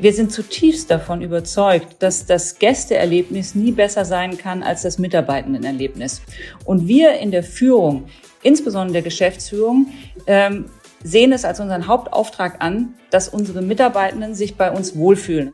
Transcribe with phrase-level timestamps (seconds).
[0.00, 6.22] Wir sind zutiefst davon überzeugt, dass das Gästeerlebnis nie besser sein kann als das Mitarbeitendenerlebnis.
[6.64, 8.06] Und wir in der Führung,
[8.42, 9.88] insbesondere der Geschäftsführung,
[10.26, 10.64] ähm,
[11.04, 15.52] sehen es als unseren Hauptauftrag an, dass unsere Mitarbeitenden sich bei uns wohlfühlen.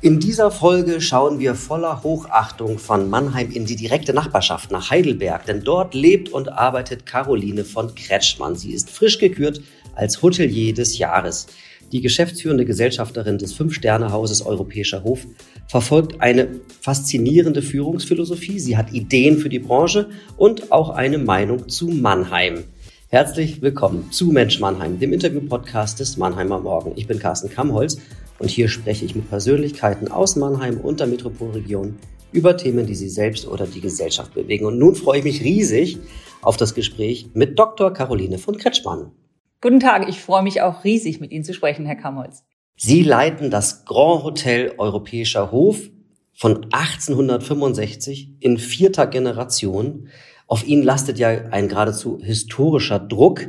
[0.00, 5.44] In dieser Folge schauen wir voller Hochachtung von Mannheim in die direkte Nachbarschaft nach Heidelberg,
[5.44, 8.56] denn dort lebt und arbeitet Caroline von Kretschmann.
[8.56, 9.60] Sie ist frisch gekürt
[9.94, 11.48] als Hotelier des Jahres.
[11.90, 15.26] Die geschäftsführende Gesellschafterin des Fünf-Sterne-Hauses Europäischer Hof
[15.68, 18.58] verfolgt eine faszinierende Führungsphilosophie.
[18.58, 22.64] Sie hat Ideen für die Branche und auch eine Meinung zu Mannheim.
[23.08, 26.92] Herzlich willkommen zu Mensch Mannheim, dem Interview-Podcast des Mannheimer Morgen.
[26.96, 27.98] Ich bin Carsten Kammholz
[28.38, 31.96] und hier spreche ich mit Persönlichkeiten aus Mannheim und der Metropolregion
[32.32, 34.66] über Themen, die sie selbst oder die Gesellschaft bewegen.
[34.66, 35.96] Und nun freue ich mich riesig
[36.42, 37.94] auf das Gespräch mit Dr.
[37.94, 39.10] Caroline von Kretschmann.
[39.60, 42.44] Guten Tag, ich freue mich auch riesig, mit Ihnen zu sprechen, Herr Kamholz.
[42.76, 45.80] Sie leiten das Grand Hotel Europäischer Hof
[46.32, 50.10] von 1865 in vierter Generation.
[50.46, 53.48] Auf Ihnen lastet ja ein geradezu historischer Druck.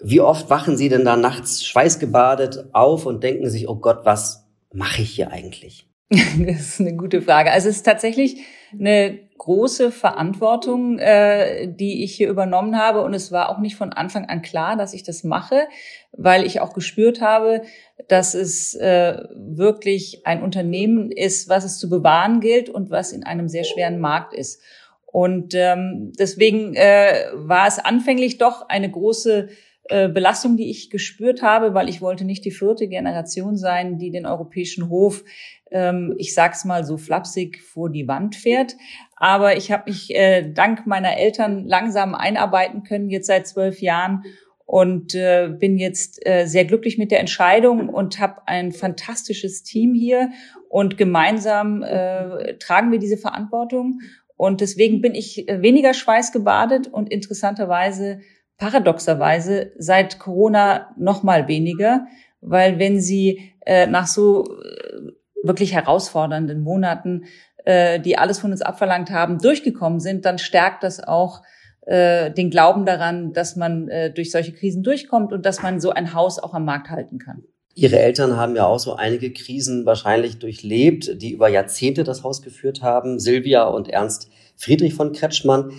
[0.00, 4.48] Wie oft wachen Sie denn da nachts schweißgebadet auf und denken sich, oh Gott, was
[4.72, 5.88] mache ich hier eigentlich?
[6.10, 7.52] Das ist eine gute Frage.
[7.52, 8.38] Also es ist tatsächlich
[8.72, 13.02] eine große Verantwortung, äh, die ich hier übernommen habe.
[13.02, 15.66] Und es war auch nicht von Anfang an klar, dass ich das mache,
[16.12, 17.62] weil ich auch gespürt habe,
[18.08, 23.24] dass es äh, wirklich ein Unternehmen ist, was es zu bewahren gilt und was in
[23.24, 24.60] einem sehr schweren Markt ist.
[25.06, 29.48] Und ähm, deswegen äh, war es anfänglich doch eine große
[29.90, 34.10] äh, Belastung, die ich gespürt habe, weil ich wollte nicht die vierte Generation sein, die
[34.10, 35.24] den europäischen Hof,
[35.70, 38.76] ähm, ich sag's mal so flapsig, vor die Wand fährt.
[39.24, 44.22] Aber ich habe mich äh, dank meiner Eltern langsam einarbeiten können, jetzt seit zwölf Jahren.
[44.66, 49.94] Und äh, bin jetzt äh, sehr glücklich mit der Entscheidung und habe ein fantastisches Team
[49.94, 50.28] hier.
[50.68, 54.00] Und gemeinsam äh, tragen wir diese Verantwortung.
[54.36, 58.20] Und deswegen bin ich äh, weniger schweißgebadet und interessanterweise
[58.58, 62.06] paradoxerweise seit Corona noch mal weniger,
[62.42, 67.24] weil wenn Sie äh, nach so äh, wirklich herausfordernden Monaten,
[67.64, 71.42] äh, die alles von uns abverlangt haben, durchgekommen sind, dann stärkt das auch
[71.86, 75.90] äh, den Glauben daran, dass man äh, durch solche Krisen durchkommt und dass man so
[75.90, 77.42] ein Haus auch am Markt halten kann.
[77.74, 82.40] Ihre Eltern haben ja auch so einige Krisen wahrscheinlich durchlebt, die über Jahrzehnte das Haus
[82.40, 83.18] geführt haben.
[83.18, 85.72] Silvia und Ernst Friedrich von Kretschmann.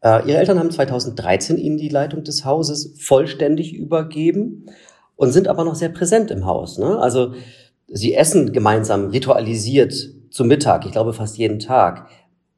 [0.00, 4.66] Äh, ihre Eltern haben 2013 ihnen die Leitung des Hauses vollständig übergeben
[5.16, 6.78] und sind aber noch sehr präsent im Haus.
[6.78, 6.98] Ne?
[6.98, 7.34] Also
[7.88, 9.92] sie essen gemeinsam ritualisiert
[10.30, 12.08] zu Mittag, ich glaube fast jeden Tag.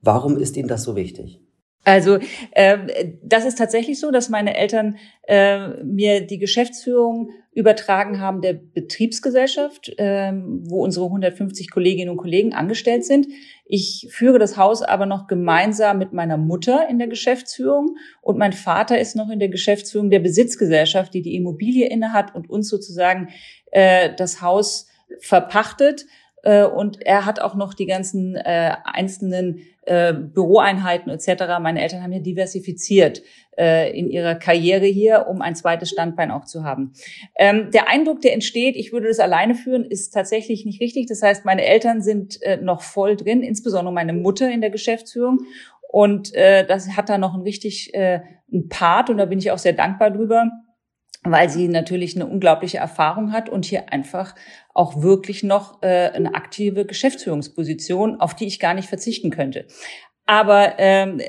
[0.01, 1.41] Warum ist Ihnen das so wichtig?
[1.85, 2.19] Also
[2.53, 2.79] äh,
[3.25, 9.89] das ist tatsächlich so, dass meine Eltern äh, mir die Geschäftsführung übertragen haben der Betriebsgesellschaft,
[9.99, 13.27] äh, wo unsere 150 Kolleginnen und Kollegen angestellt sind.
[13.67, 18.53] Ich führe das Haus aber noch gemeinsam mit meiner Mutter in der Geschäftsführung und mein
[18.53, 23.29] Vater ist noch in der Geschäftsführung der Besitzgesellschaft, die die Immobilie innehat und uns sozusagen
[23.73, 24.87] äh, das Haus
[25.19, 26.07] verpachtet.
[26.43, 31.45] Äh, und er hat auch noch die ganzen äh, einzelnen äh, Büroeinheiten etc.
[31.61, 33.23] Meine Eltern haben hier diversifiziert
[33.59, 36.93] äh, in ihrer Karriere hier, um ein zweites Standbein auch zu haben.
[37.37, 41.07] Ähm, der Eindruck, der entsteht, ich würde das alleine führen, ist tatsächlich nicht richtig.
[41.07, 45.41] Das heißt, meine Eltern sind äh, noch voll drin, insbesondere meine Mutter in der Geschäftsführung.
[45.89, 48.21] Und äh, das hat da noch ein richtig äh,
[48.53, 50.51] ein Part und da bin ich auch sehr dankbar drüber
[51.25, 54.35] weil sie natürlich eine unglaubliche Erfahrung hat und hier einfach
[54.75, 59.67] auch wirklich noch äh, eine aktive Geschäftsführungsposition, auf die ich gar nicht verzichten könnte.
[60.27, 61.21] Aber ähm,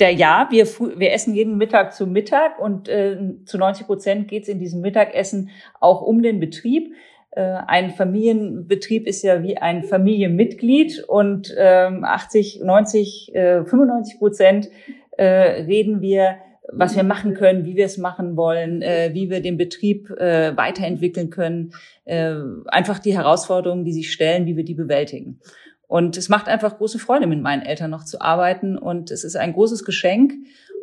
[0.00, 4.44] der ja, wir, wir essen jeden Mittag zu Mittag und äh, zu 90 Prozent geht
[4.44, 5.50] es in diesem Mittagessen
[5.80, 6.92] auch um den Betrieb.
[7.30, 14.68] Äh, ein Familienbetrieb ist ja wie ein Familienmitglied und ähm, 80, 90, äh, 95 Prozent
[15.16, 16.38] äh, reden wir
[16.72, 20.56] was wir machen können, wie wir es machen wollen, äh, wie wir den Betrieb äh,
[20.56, 21.72] weiterentwickeln können,
[22.04, 22.34] äh,
[22.66, 25.40] einfach die Herausforderungen, die sich stellen, wie wir die bewältigen.
[25.86, 29.36] Und es macht einfach große Freude, mit meinen Eltern noch zu arbeiten und es ist
[29.36, 30.34] ein großes Geschenk.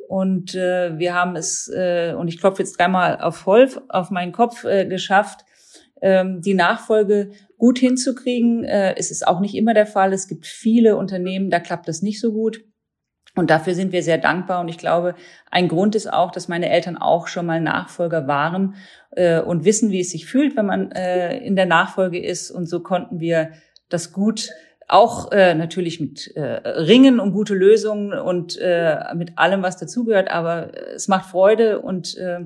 [0.08, 4.32] Und äh, wir haben es, äh, und ich klopfe jetzt dreimal auf Holz, auf meinen
[4.32, 5.42] Kopf äh, geschafft,
[6.02, 8.64] ähm, die Nachfolge gut hinzukriegen.
[8.64, 10.14] Äh, es ist auch nicht immer der Fall.
[10.14, 12.64] Es gibt viele Unternehmen, da klappt das nicht so gut.
[13.36, 14.62] Und dafür sind wir sehr dankbar.
[14.62, 15.16] Und ich glaube,
[15.52, 18.76] ein Grund ist auch, dass meine Eltern auch schon mal Nachfolger waren
[19.12, 22.50] äh, und wissen, wie es sich fühlt, wenn man äh, in der Nachfolge ist.
[22.50, 23.52] Und so konnten wir
[23.90, 24.50] das gut
[24.88, 30.30] auch äh, natürlich mit äh, Ringen um gute Lösungen und äh, mit allem, was dazugehört.
[30.30, 32.42] Aber es macht Freude und äh,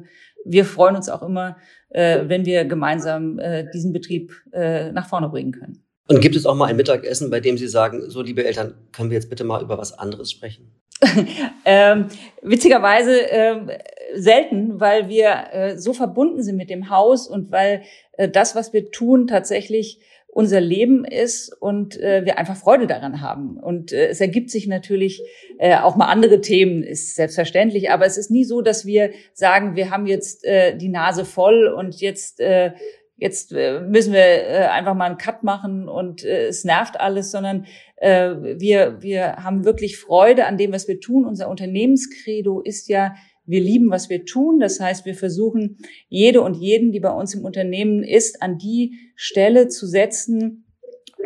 [0.45, 1.57] wir freuen uns auch immer,
[1.89, 5.83] äh, wenn wir gemeinsam äh, diesen Betrieb äh, nach vorne bringen können.
[6.09, 9.11] Und gibt es auch mal ein Mittagessen, bei dem Sie sagen, so liebe Eltern, können
[9.11, 10.71] wir jetzt bitte mal über was anderes sprechen?
[11.65, 12.07] ähm,
[12.41, 13.69] witzigerweise ähm,
[14.15, 17.83] selten, weil wir äh, so verbunden sind mit dem Haus und weil
[18.13, 19.99] äh, das, was wir tun, tatsächlich
[20.31, 23.57] unser Leben ist und äh, wir einfach Freude daran haben.
[23.57, 25.23] Und äh, es ergibt sich natürlich
[25.57, 29.75] äh, auch mal andere Themen, ist selbstverständlich, aber es ist nie so, dass wir sagen,
[29.75, 32.71] wir haben jetzt äh, die Nase voll und jetzt äh,
[33.19, 37.31] jetzt äh, müssen wir äh, einfach mal einen Cut machen und äh, es nervt alles,
[37.31, 37.65] sondern
[38.01, 41.25] wir wir haben wirklich Freude an dem, was wir tun.
[41.25, 43.13] Unser Unternehmenskredo ist ja
[43.45, 44.61] wir lieben, was wir tun.
[44.61, 49.11] Das heißt, wir versuchen, jede und jeden, die bei uns im Unternehmen ist, an die
[49.15, 50.63] Stelle zu setzen,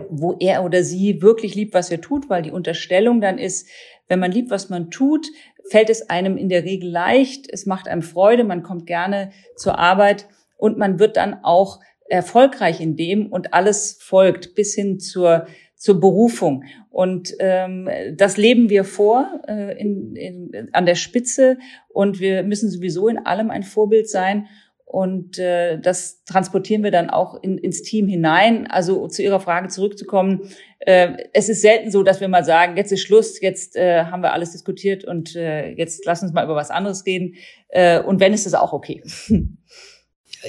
[0.10, 3.68] wo er oder sie wirklich liebt, was er tut, weil die Unterstellung dann ist,
[4.08, 5.28] wenn man liebt, was man tut,
[5.70, 9.78] fällt es einem in der Regel leicht, es macht einem Freude, man kommt gerne zur
[9.78, 15.48] Arbeit und man wird dann auch erfolgreich in dem und alles folgt bis hin zur
[15.84, 16.64] zur Berufung.
[16.90, 21.58] Und ähm, das leben wir vor äh, in, in, an der Spitze
[21.90, 24.48] und wir müssen sowieso in allem ein Vorbild sein.
[24.86, 28.66] Und äh, das transportieren wir dann auch in, ins Team hinein.
[28.68, 30.48] Also zu Ihrer Frage zurückzukommen,
[30.80, 34.24] äh, es ist selten so, dass wir mal sagen, jetzt ist Schluss, jetzt äh, haben
[34.24, 37.36] wir alles diskutiert und äh, jetzt lass uns mal über was anderes reden.
[37.68, 39.04] Äh, und wenn, ist es auch okay.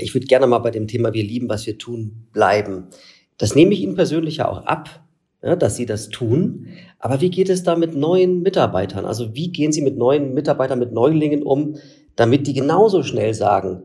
[0.01, 2.89] Ich würde gerne mal bei dem Thema Wir lieben, was wir tun, bleiben.
[3.39, 5.05] Das nehme ich Ihnen persönlich ja auch ab
[5.45, 6.69] ja, dass sie das tun.
[6.99, 9.05] Aber wie geht es da mit neuen Mitarbeitern?
[9.05, 11.77] Also wie gehen Sie mit neuen Mitarbeitern, mit Neulingen um,
[12.17, 13.83] damit die genauso schnell sagen,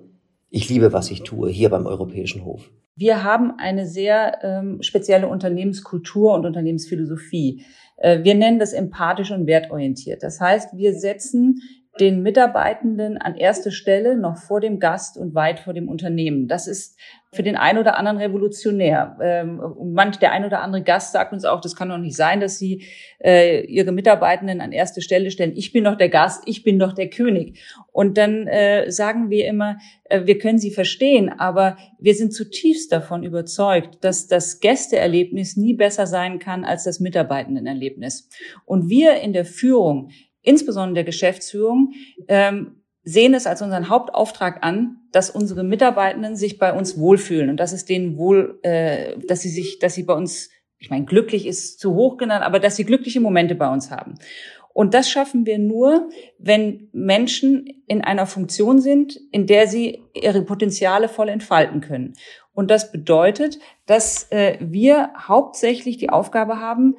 [0.49, 2.71] ich liebe, was ich tue, hier beim Europäischen Hof?
[2.95, 7.65] Wir haben eine sehr ähm, spezielle Unternehmenskultur und Unternehmensphilosophie.
[7.97, 10.23] Äh, wir nennen das empathisch und wertorientiert.
[10.23, 11.61] Das heißt, wir setzen
[11.99, 16.47] den Mitarbeitenden an erste Stelle, noch vor dem Gast und weit vor dem Unternehmen.
[16.47, 16.97] Das ist
[17.31, 19.17] für den einen oder anderen revolutionär.
[19.21, 19.61] Ähm,
[19.93, 22.57] manch der ein oder andere Gast sagt uns auch, das kann doch nicht sein, dass
[22.57, 22.85] sie
[23.23, 25.53] äh, ihre Mitarbeitenden an erste Stelle stellen.
[25.55, 27.59] Ich bin doch der Gast, ich bin doch der König.
[27.91, 32.91] Und dann äh, sagen wir immer, äh, wir können sie verstehen, aber wir sind zutiefst
[32.91, 38.27] davon überzeugt, dass das Gästeerlebnis nie besser sein kann als das Mitarbeitendenerlebnis.
[38.65, 40.09] Und wir in der Führung
[40.41, 41.93] insbesondere der Geschäftsführung,
[42.27, 47.57] ähm, sehen es als unseren Hauptauftrag an, dass unsere Mitarbeitenden sich bei uns wohlfühlen und
[47.57, 51.47] dass es denen wohl, äh, dass sie sich, dass sie bei uns, ich meine, glücklich
[51.47, 54.15] ist zu hoch genannt, aber dass sie glückliche Momente bei uns haben.
[54.73, 60.43] Und das schaffen wir nur, wenn Menschen in einer Funktion sind, in der sie ihre
[60.43, 62.13] Potenziale voll entfalten können.
[62.53, 63.57] Und das bedeutet,
[63.87, 66.95] dass äh, wir hauptsächlich die Aufgabe haben,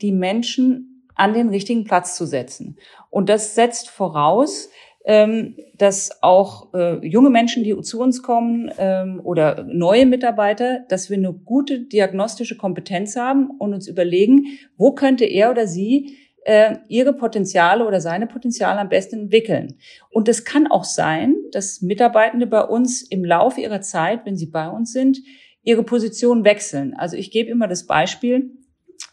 [0.00, 2.76] die Menschen an den richtigen Platz zu setzen.
[3.10, 4.70] Und das setzt voraus,
[5.04, 11.10] ähm, dass auch äh, junge Menschen, die zu uns kommen ähm, oder neue Mitarbeiter, dass
[11.10, 14.46] wir eine gute diagnostische Kompetenz haben und uns überlegen,
[14.78, 19.74] wo könnte er oder sie äh, ihre Potenziale oder seine Potenziale am besten entwickeln.
[20.10, 24.46] Und es kann auch sein, dass Mitarbeitende bei uns im Laufe ihrer Zeit, wenn sie
[24.46, 25.18] bei uns sind,
[25.62, 26.94] ihre Position wechseln.
[26.94, 28.50] Also ich gebe immer das Beispiel,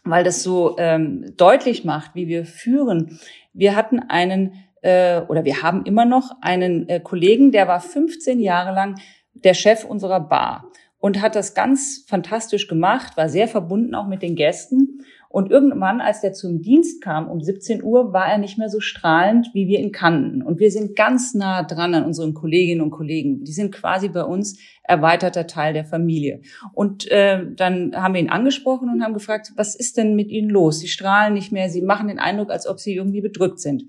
[0.04, 3.18] weil das so ähm, deutlich macht, wie wir führen.
[3.52, 8.40] Wir hatten einen äh, oder wir haben immer noch einen äh, Kollegen, der war 15
[8.40, 9.00] Jahre lang
[9.34, 14.22] der Chef unserer Bar und hat das ganz fantastisch gemacht, war sehr verbunden auch mit
[14.22, 15.00] den Gästen
[15.32, 18.80] und irgendwann, als der zum Dienst kam um 17 Uhr, war er nicht mehr so
[18.80, 20.42] strahlend, wie wir ihn kannten.
[20.42, 23.42] Und wir sind ganz nah dran an unseren Kolleginnen und Kollegen.
[23.42, 26.42] Die sind quasi bei uns erweiterter Teil der Familie.
[26.74, 30.50] Und äh, dann haben wir ihn angesprochen und haben gefragt, was ist denn mit Ihnen
[30.50, 30.80] los?
[30.80, 33.84] Sie strahlen nicht mehr, Sie machen den Eindruck, als ob Sie irgendwie bedrückt sind.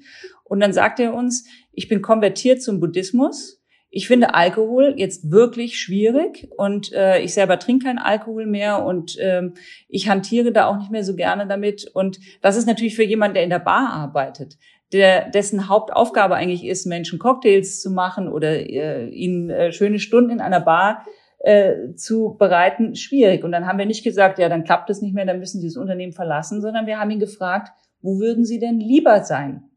[0.46, 3.62] Und dann sagt er uns, ich bin konvertiert zum Buddhismus
[3.96, 9.16] ich finde Alkohol jetzt wirklich schwierig und äh, ich selber trinke keinen Alkohol mehr und
[9.20, 9.54] ähm,
[9.88, 11.86] ich hantiere da auch nicht mehr so gerne damit.
[11.94, 14.58] Und das ist natürlich für jemanden, der in der Bar arbeitet,
[14.94, 20.32] der, dessen Hauptaufgabe eigentlich ist, Menschen Cocktails zu machen oder äh, ihnen äh, schöne Stunden
[20.32, 21.06] in einer Bar
[21.38, 23.44] äh, zu bereiten, schwierig.
[23.44, 25.68] Und dann haben wir nicht gesagt, ja, dann klappt es nicht mehr, dann müssen Sie
[25.68, 27.72] das Unternehmen verlassen, sondern wir haben ihn gefragt,
[28.02, 29.70] wo würden Sie denn lieber sein?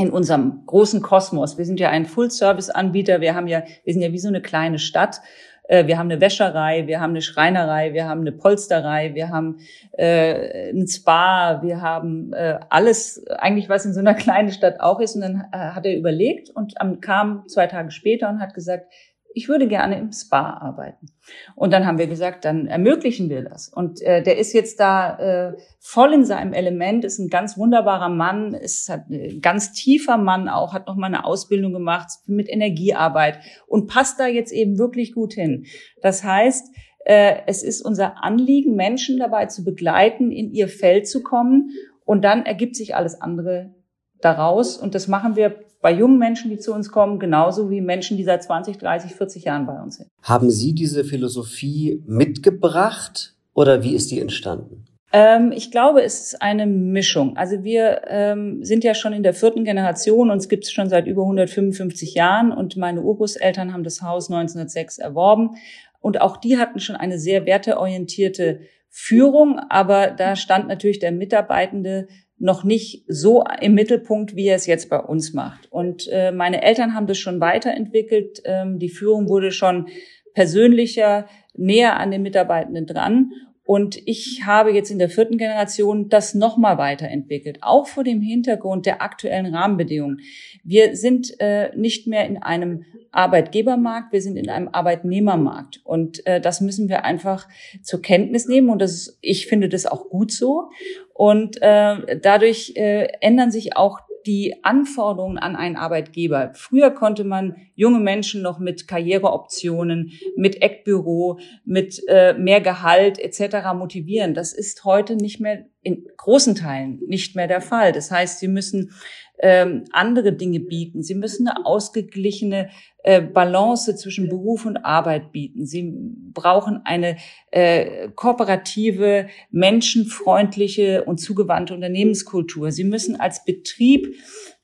[0.00, 1.58] In unserem großen Kosmos.
[1.58, 3.20] Wir sind ja ein Full-Service-Anbieter.
[3.20, 5.20] Wir haben ja, wir sind ja wie so eine kleine Stadt.
[5.68, 9.58] Äh, wir haben eine Wäscherei, wir haben eine Schreinerei, wir haben eine Polsterei, wir haben
[9.92, 15.00] äh, ein Spa, wir haben äh, alles, eigentlich was in so einer kleinen Stadt auch
[15.00, 15.16] ist.
[15.16, 18.90] Und dann äh, hat er überlegt und kam zwei Tage später und hat gesagt,
[19.34, 21.06] ich würde gerne im Spa arbeiten.
[21.54, 23.68] Und dann haben wir gesagt, dann ermöglichen wir das.
[23.68, 28.08] Und äh, der ist jetzt da äh, voll in seinem Element, ist ein ganz wunderbarer
[28.08, 32.48] Mann, ist hat ein ganz tiefer Mann auch, hat noch mal eine Ausbildung gemacht mit
[32.48, 35.66] Energiearbeit und passt da jetzt eben wirklich gut hin.
[36.02, 41.22] Das heißt, äh, es ist unser Anliegen, Menschen dabei zu begleiten, in ihr Feld zu
[41.22, 41.70] kommen.
[42.04, 43.74] Und dann ergibt sich alles andere
[44.20, 44.76] daraus.
[44.76, 48.24] Und das machen wir bei jungen Menschen, die zu uns kommen, genauso wie Menschen, die
[48.24, 50.08] seit 20, 30, 40 Jahren bei uns sind.
[50.22, 54.84] Haben Sie diese Philosophie mitgebracht oder wie ist die entstanden?
[55.12, 57.36] Ähm, ich glaube, es ist eine Mischung.
[57.36, 61.06] Also wir ähm, sind ja schon in der vierten Generation, uns gibt es schon seit
[61.06, 65.56] über 155 Jahren und meine Urgroßeltern haben das Haus 1906 erworben
[66.00, 72.08] und auch die hatten schon eine sehr werteorientierte Führung, aber da stand natürlich der Mitarbeitende
[72.40, 75.70] noch nicht so im Mittelpunkt, wie er es jetzt bei uns macht.
[75.70, 78.40] Und äh, meine Eltern haben das schon weiterentwickelt.
[78.44, 79.88] Ähm, die Führung wurde schon
[80.32, 83.32] persönlicher, näher an den Mitarbeitenden dran.
[83.70, 88.84] Und ich habe jetzt in der vierten Generation das nochmal weiterentwickelt, auch vor dem Hintergrund
[88.84, 90.22] der aktuellen Rahmenbedingungen.
[90.64, 95.82] Wir sind äh, nicht mehr in einem Arbeitgebermarkt, wir sind in einem Arbeitnehmermarkt.
[95.84, 97.46] Und äh, das müssen wir einfach
[97.80, 98.70] zur Kenntnis nehmen.
[98.70, 100.70] Und das ist, ich finde das auch gut so.
[101.14, 106.52] Und äh, dadurch äh, ändern sich auch die Anforderungen an einen Arbeitgeber.
[106.54, 113.72] Früher konnte man junge Menschen noch mit Karriereoptionen, mit Eckbüro, mit äh, mehr Gehalt etc.
[113.74, 114.34] motivieren.
[114.34, 117.92] Das ist heute nicht mehr in großen Teilen nicht mehr der Fall.
[117.92, 118.92] Das heißt, sie müssen
[119.42, 121.02] ähm, andere Dinge bieten.
[121.02, 122.68] Sie müssen eine ausgeglichene
[123.02, 125.66] äh, Balance zwischen Beruf und Arbeit bieten.
[125.66, 125.92] Sie
[126.32, 127.16] brauchen eine
[127.50, 132.70] äh, kooperative, menschenfreundliche und zugewandte Unternehmenskultur.
[132.70, 134.14] Sie müssen als Betrieb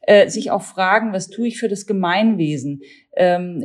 [0.02, 2.82] äh, sich auch fragen, was tue ich für das Gemeinwesen?
[3.16, 3.64] Ähm,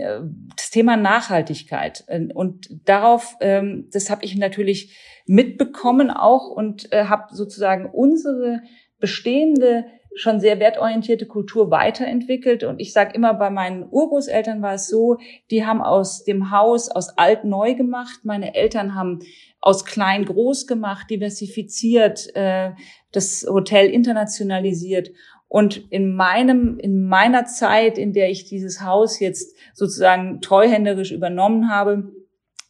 [0.55, 2.05] das Thema Nachhaltigkeit.
[2.33, 8.61] Und darauf, ähm, das habe ich natürlich mitbekommen auch und äh, habe sozusagen unsere
[8.99, 12.63] bestehende schon sehr wertorientierte Kultur weiterentwickelt.
[12.63, 15.17] Und ich sage immer, bei meinen Urgroßeltern war es so,
[15.49, 18.21] die haben aus dem Haus aus alt neu gemacht.
[18.23, 19.19] Meine Eltern haben
[19.61, 22.71] aus klein groß gemacht, diversifiziert, äh,
[23.11, 25.11] das Hotel internationalisiert.
[25.47, 31.69] Und in meinem, in meiner Zeit, in der ich dieses Haus jetzt sozusagen treuhänderisch übernommen
[31.69, 32.11] habe,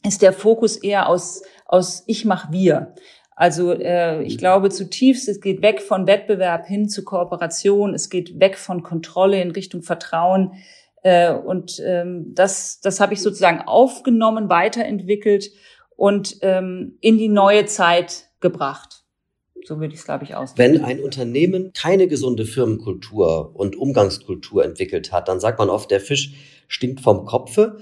[0.06, 2.96] ist der Fokus eher aus, aus ich mach wir.
[3.42, 8.40] Also äh, ich glaube zutiefst, es geht weg von Wettbewerb hin zu Kooperation, es geht
[8.40, 10.54] weg von Kontrolle in Richtung Vertrauen.
[11.02, 15.50] Äh, und ähm, das, das habe ich sozusagen aufgenommen, weiterentwickelt
[15.96, 19.06] und ähm, in die neue Zeit gebracht.
[19.66, 20.76] So würde ich es, glaube ich, ausdrücken.
[20.76, 26.00] Wenn ein Unternehmen keine gesunde Firmenkultur und Umgangskultur entwickelt hat, dann sagt man oft, der
[26.00, 26.36] Fisch
[26.68, 27.80] stinkt vom Kopfe.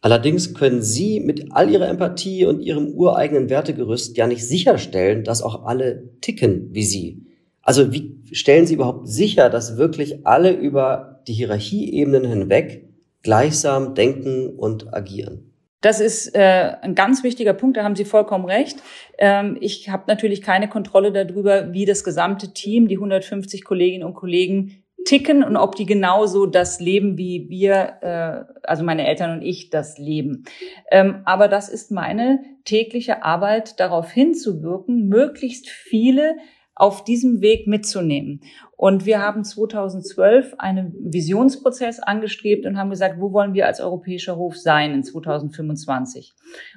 [0.00, 5.42] Allerdings können Sie mit all Ihrer Empathie und Ihrem ureigenen Wertegerüst ja nicht sicherstellen, dass
[5.42, 7.26] auch alle ticken wie Sie.
[7.62, 12.88] Also wie stellen Sie überhaupt sicher, dass wirklich alle über die Hierarchieebenen hinweg
[13.22, 15.48] gleichsam denken und agieren?
[15.80, 18.78] Das ist äh, ein ganz wichtiger Punkt, da haben Sie vollkommen recht.
[19.16, 24.14] Ähm, ich habe natürlich keine Kontrolle darüber, wie das gesamte Team, die 150 Kolleginnen und
[24.14, 29.42] Kollegen ticken und ob die genauso das leben, wie wir, äh, also meine Eltern und
[29.42, 30.44] ich das leben.
[30.90, 36.36] Ähm, aber das ist meine tägliche Arbeit, darauf hinzuwirken, möglichst viele
[36.74, 38.42] auf diesem Weg mitzunehmen.
[38.76, 44.36] Und wir haben 2012 einen Visionsprozess angestrebt und haben gesagt, wo wollen wir als europäischer
[44.36, 46.34] Hof sein in 2025?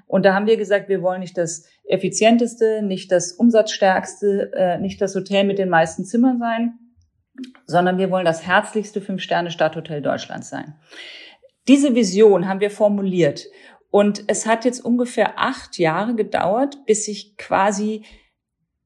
[0.07, 5.01] Und da haben wir gesagt, wir wollen nicht das effizienteste, nicht das umsatzstärkste, äh, nicht
[5.01, 6.79] das Hotel mit den meisten Zimmern sein,
[7.65, 10.75] sondern wir wollen das herzlichste Fünf-Sterne-Stadthotel Deutschlands sein.
[11.67, 13.45] Diese Vision haben wir formuliert
[13.91, 18.03] und es hat jetzt ungefähr acht Jahre gedauert, bis sich quasi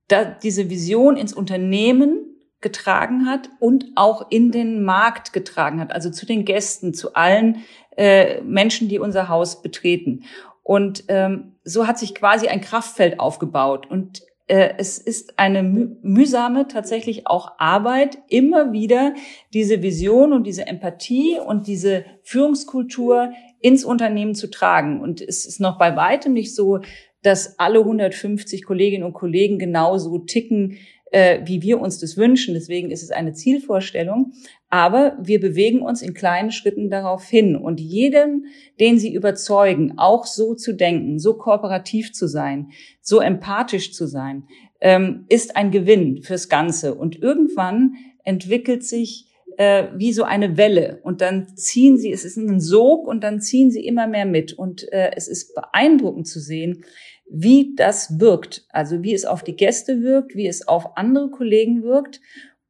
[0.07, 6.09] da diese Vision ins Unternehmen getragen hat und auch in den Markt getragen hat, also
[6.09, 7.63] zu den Gästen, zu allen
[7.95, 10.24] äh, Menschen, die unser Haus betreten.
[10.63, 13.85] Und ähm, so hat sich quasi ein Kraftfeld aufgebaut.
[13.88, 19.16] Und es ist eine mühsame tatsächlich auch Arbeit, immer wieder
[19.54, 25.02] diese Vision und diese Empathie und diese Führungskultur ins Unternehmen zu tragen.
[25.02, 26.82] Und es ist noch bei weitem nicht so,
[27.24, 30.78] dass alle 150 Kolleginnen und Kollegen genauso ticken,
[31.12, 32.53] äh, wie wir uns das wünschen.
[32.53, 34.33] Deswegen ist es eine Zielvorstellung.
[34.69, 37.55] Aber wir bewegen uns in kleinen Schritten darauf hin.
[37.55, 38.47] Und jeden,
[38.79, 42.71] den Sie überzeugen, auch so zu denken, so kooperativ zu sein,
[43.01, 44.43] so empathisch zu sein,
[44.81, 46.95] ähm, ist ein Gewinn fürs Ganze.
[46.95, 47.93] Und irgendwann
[48.24, 53.07] entwickelt sich äh, wie so eine Welle und dann ziehen sie, es ist ein Sog
[53.07, 56.83] und dann ziehen sie immer mehr mit und äh, es ist beeindruckend zu sehen,
[57.29, 61.84] wie das wirkt, also wie es auf die Gäste wirkt, wie es auf andere Kollegen
[61.84, 62.22] wirkt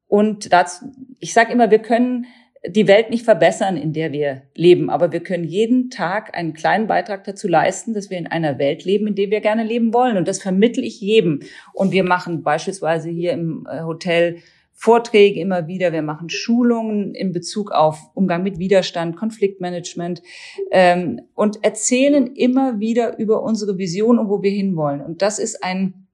[0.07, 0.85] und dazu,
[1.19, 2.25] ich sage immer, wir können
[2.67, 6.88] die Welt nicht verbessern, in der wir leben, aber wir können jeden Tag einen kleinen
[6.88, 10.17] Beitrag dazu leisten, dass wir in einer Welt leben, in der wir gerne leben wollen.
[10.17, 11.41] Und das vermittle ich jedem.
[11.74, 14.38] Und wir machen beispielsweise hier im äh, Hotel
[14.77, 20.22] Vorträge immer wieder, wir machen Schulungen in Bezug auf Umgang mit Widerstand, Konfliktmanagement
[20.70, 25.01] ähm, und erzählen immer wieder über unsere Vision und wo wir hinwollen.
[25.01, 26.08] Und das ist ein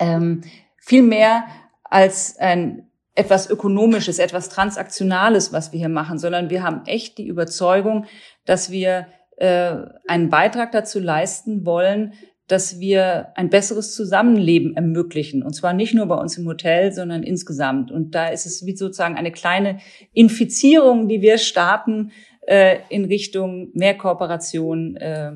[0.00, 0.42] ähm,
[0.76, 1.44] viel mehr
[1.84, 7.28] als ein etwas Ökonomisches, etwas Transaktionales, was wir hier machen, sondern wir haben echt die
[7.28, 8.06] Überzeugung,
[8.44, 9.76] dass wir äh,
[10.08, 12.14] einen Beitrag dazu leisten wollen,
[12.46, 15.42] dass wir ein besseres Zusammenleben ermöglichen.
[15.42, 17.90] Und zwar nicht nur bei uns im Hotel, sondern insgesamt.
[17.90, 19.78] Und da ist es wie sozusagen eine kleine
[20.12, 22.12] Infizierung, die wir starten
[22.46, 25.32] äh, in Richtung mehr Kooperation, äh,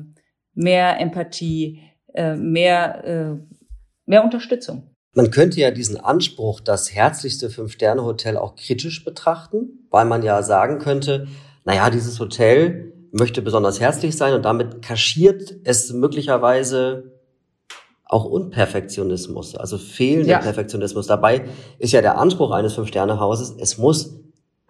[0.53, 1.81] mehr Empathie,
[2.13, 3.57] äh, mehr, äh,
[4.05, 4.95] mehr Unterstützung.
[5.15, 10.77] Man könnte ja diesen Anspruch, das herzlichste Fünf-Sterne-Hotel auch kritisch betrachten, weil man ja sagen
[10.77, 11.27] könnte,
[11.65, 17.19] naja, dieses Hotel möchte besonders herzlich sein und damit kaschiert es möglicherweise
[18.05, 20.39] auch Unperfektionismus, also fehlender ja.
[20.39, 21.07] Perfektionismus.
[21.07, 21.45] Dabei
[21.77, 24.19] ist ja der Anspruch eines Fünf-Sterne-Hauses, es muss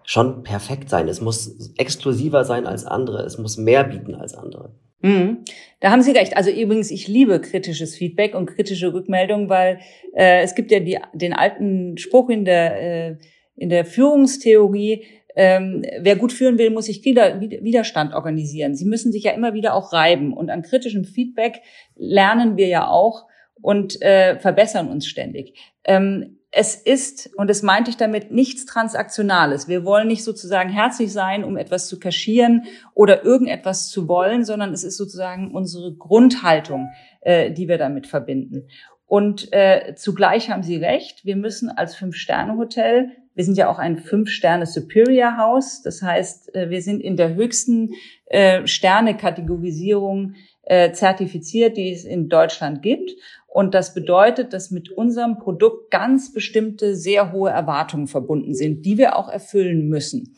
[0.04, 4.72] schon perfekt sein, es muss exklusiver sein als andere, es muss mehr bieten als andere.
[5.02, 5.46] Mhm.
[5.80, 6.36] Da haben Sie recht.
[6.36, 9.80] Also übrigens, ich liebe kritisches Feedback und kritische Rückmeldungen, weil
[10.14, 13.18] äh, es gibt ja die, den alten Spruch in der, äh,
[13.56, 15.06] in der Führungstheorie,
[15.42, 18.76] ähm, wer gut führen will, muss sich Widerstand organisieren.
[18.76, 20.34] Sie müssen sich ja immer wieder auch reiben.
[20.34, 21.62] Und an kritischem Feedback
[21.96, 23.26] lernen wir ja auch
[23.62, 25.58] und äh, verbessern uns ständig.
[25.86, 29.70] Ähm, es ist, und das meinte ich damit, nichts Transaktionales.
[29.70, 34.74] Wir wollen nicht sozusagen herzlich sein, um etwas zu kaschieren oder irgendetwas zu wollen, sondern
[34.74, 36.90] es ist sozusagen unsere Grundhaltung,
[37.22, 38.68] äh, die wir damit verbinden.
[39.06, 43.98] Und äh, zugleich haben Sie recht, wir müssen als Fünf-Sterne-Hotel wir sind ja auch ein
[43.98, 45.82] Fünf-Sterne-Superior-Haus.
[45.82, 47.94] Das heißt, äh, wir sind in der höchsten
[48.26, 53.12] äh, Sterne-Kategorisierung äh, zertifiziert, die es in Deutschland gibt.
[53.48, 58.98] Und das bedeutet, dass mit unserem Produkt ganz bestimmte sehr hohe Erwartungen verbunden sind, die
[58.98, 60.36] wir auch erfüllen müssen.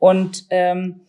[0.00, 1.02] Und ähm,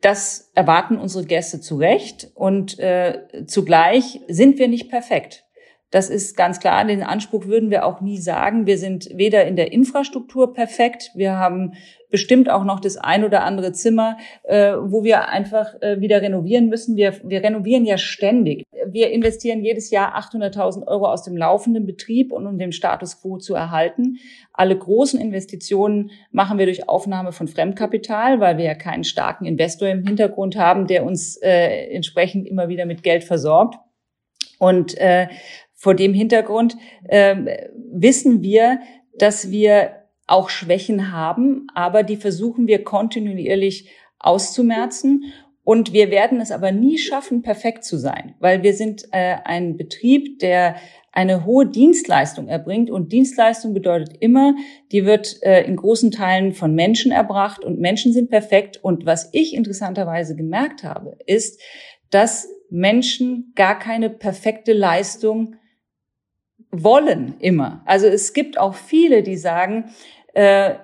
[0.00, 2.30] das erwarten unsere Gäste zu Recht.
[2.34, 5.45] Und äh, zugleich sind wir nicht perfekt.
[5.90, 6.84] Das ist ganz klar.
[6.84, 8.66] Den Anspruch würden wir auch nie sagen.
[8.66, 11.12] Wir sind weder in der Infrastruktur perfekt.
[11.14, 11.74] Wir haben
[12.10, 16.68] bestimmt auch noch das ein oder andere Zimmer, äh, wo wir einfach äh, wieder renovieren
[16.68, 16.96] müssen.
[16.96, 18.64] Wir, wir renovieren ja ständig.
[18.88, 23.38] Wir investieren jedes Jahr 800.000 Euro aus dem laufenden Betrieb und um den Status quo
[23.38, 24.18] zu erhalten.
[24.52, 29.88] Alle großen Investitionen machen wir durch Aufnahme von Fremdkapital, weil wir ja keinen starken Investor
[29.88, 33.76] im Hintergrund haben, der uns äh, entsprechend immer wieder mit Geld versorgt.
[34.58, 35.28] Und äh,
[35.76, 38.80] vor dem Hintergrund äh, wissen wir,
[39.18, 45.32] dass wir auch Schwächen haben, aber die versuchen wir kontinuierlich auszumerzen.
[45.62, 49.76] Und wir werden es aber nie schaffen, perfekt zu sein, weil wir sind äh, ein
[49.76, 50.76] Betrieb, der
[51.12, 52.88] eine hohe Dienstleistung erbringt.
[52.90, 54.54] Und Dienstleistung bedeutet immer,
[54.92, 58.78] die wird äh, in großen Teilen von Menschen erbracht und Menschen sind perfekt.
[58.82, 61.60] Und was ich interessanterweise gemerkt habe, ist,
[62.10, 65.56] dass Menschen gar keine perfekte Leistung
[66.70, 67.82] wollen immer.
[67.84, 69.90] Also es gibt auch viele, die sagen,
[70.34, 70.74] äh,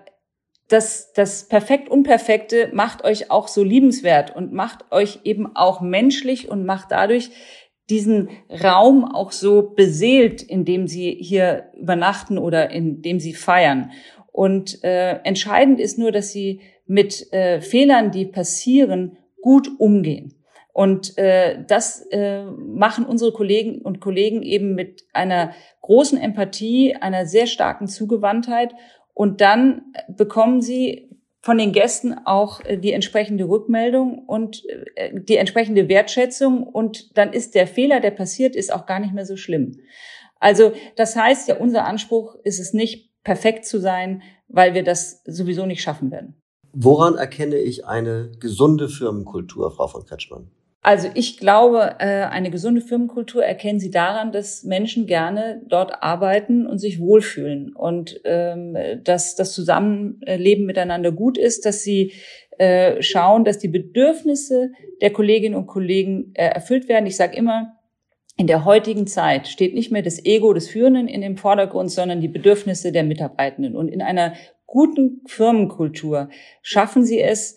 [0.68, 6.48] das, das perfekt Unperfekte macht euch auch so liebenswert und macht euch eben auch menschlich
[6.48, 7.30] und macht dadurch
[7.90, 13.90] diesen Raum auch so beseelt, in dem sie hier übernachten oder in dem sie feiern.
[14.30, 20.41] Und äh, entscheidend ist nur, dass sie mit äh, Fehlern, die passieren, gut umgehen.
[20.72, 27.26] Und äh, das äh, machen unsere Kollegen und Kollegen eben mit einer großen Empathie, einer
[27.26, 28.72] sehr starken Zugewandtheit.
[29.12, 34.62] Und dann bekommen sie von den Gästen auch äh, die entsprechende Rückmeldung und
[34.94, 36.62] äh, die entsprechende Wertschätzung.
[36.62, 39.78] Und dann ist der Fehler, der passiert ist, auch gar nicht mehr so schlimm.
[40.40, 45.22] Also das heißt ja, unser Anspruch ist es nicht, perfekt zu sein, weil wir das
[45.24, 46.34] sowieso nicht schaffen werden.
[46.72, 50.50] Woran erkenne ich eine gesunde Firmenkultur, Frau von Kretschmann?
[50.84, 56.66] Also ich glaube, äh, eine gesunde Firmenkultur erkennen Sie daran, dass Menschen gerne dort arbeiten
[56.66, 62.12] und sich wohlfühlen und ähm, dass das Zusammenleben miteinander gut ist, dass sie
[62.58, 67.06] äh, schauen, dass die Bedürfnisse der Kolleginnen und Kollegen äh, erfüllt werden.
[67.06, 67.78] Ich sage immer,
[68.36, 72.20] in der heutigen Zeit steht nicht mehr das Ego des Führenden in dem Vordergrund, sondern
[72.20, 73.76] die Bedürfnisse der Mitarbeitenden.
[73.76, 74.32] Und in einer
[74.66, 76.28] guten Firmenkultur
[76.60, 77.56] schaffen sie es,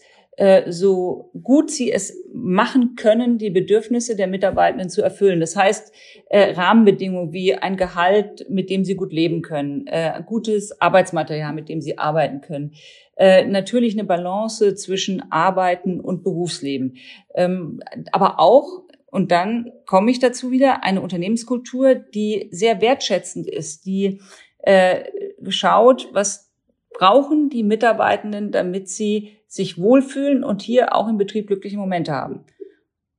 [0.67, 5.39] so gut sie es machen können, die Bedürfnisse der Mitarbeitenden zu erfüllen.
[5.39, 5.93] Das heißt,
[6.29, 11.69] äh, Rahmenbedingungen wie ein Gehalt, mit dem sie gut leben können, äh, gutes Arbeitsmaterial, mit
[11.69, 12.73] dem sie arbeiten können,
[13.15, 16.97] äh, natürlich eine Balance zwischen Arbeiten und Berufsleben,
[17.33, 17.79] ähm,
[18.11, 18.83] aber auch
[19.15, 24.19] und dann komme ich dazu wieder eine Unternehmenskultur, die sehr wertschätzend ist, die
[24.57, 25.05] äh,
[25.47, 26.44] schaut, was
[26.97, 32.45] brauchen die Mitarbeitenden, damit sie sich wohlfühlen und hier auch im Betrieb glückliche Momente haben.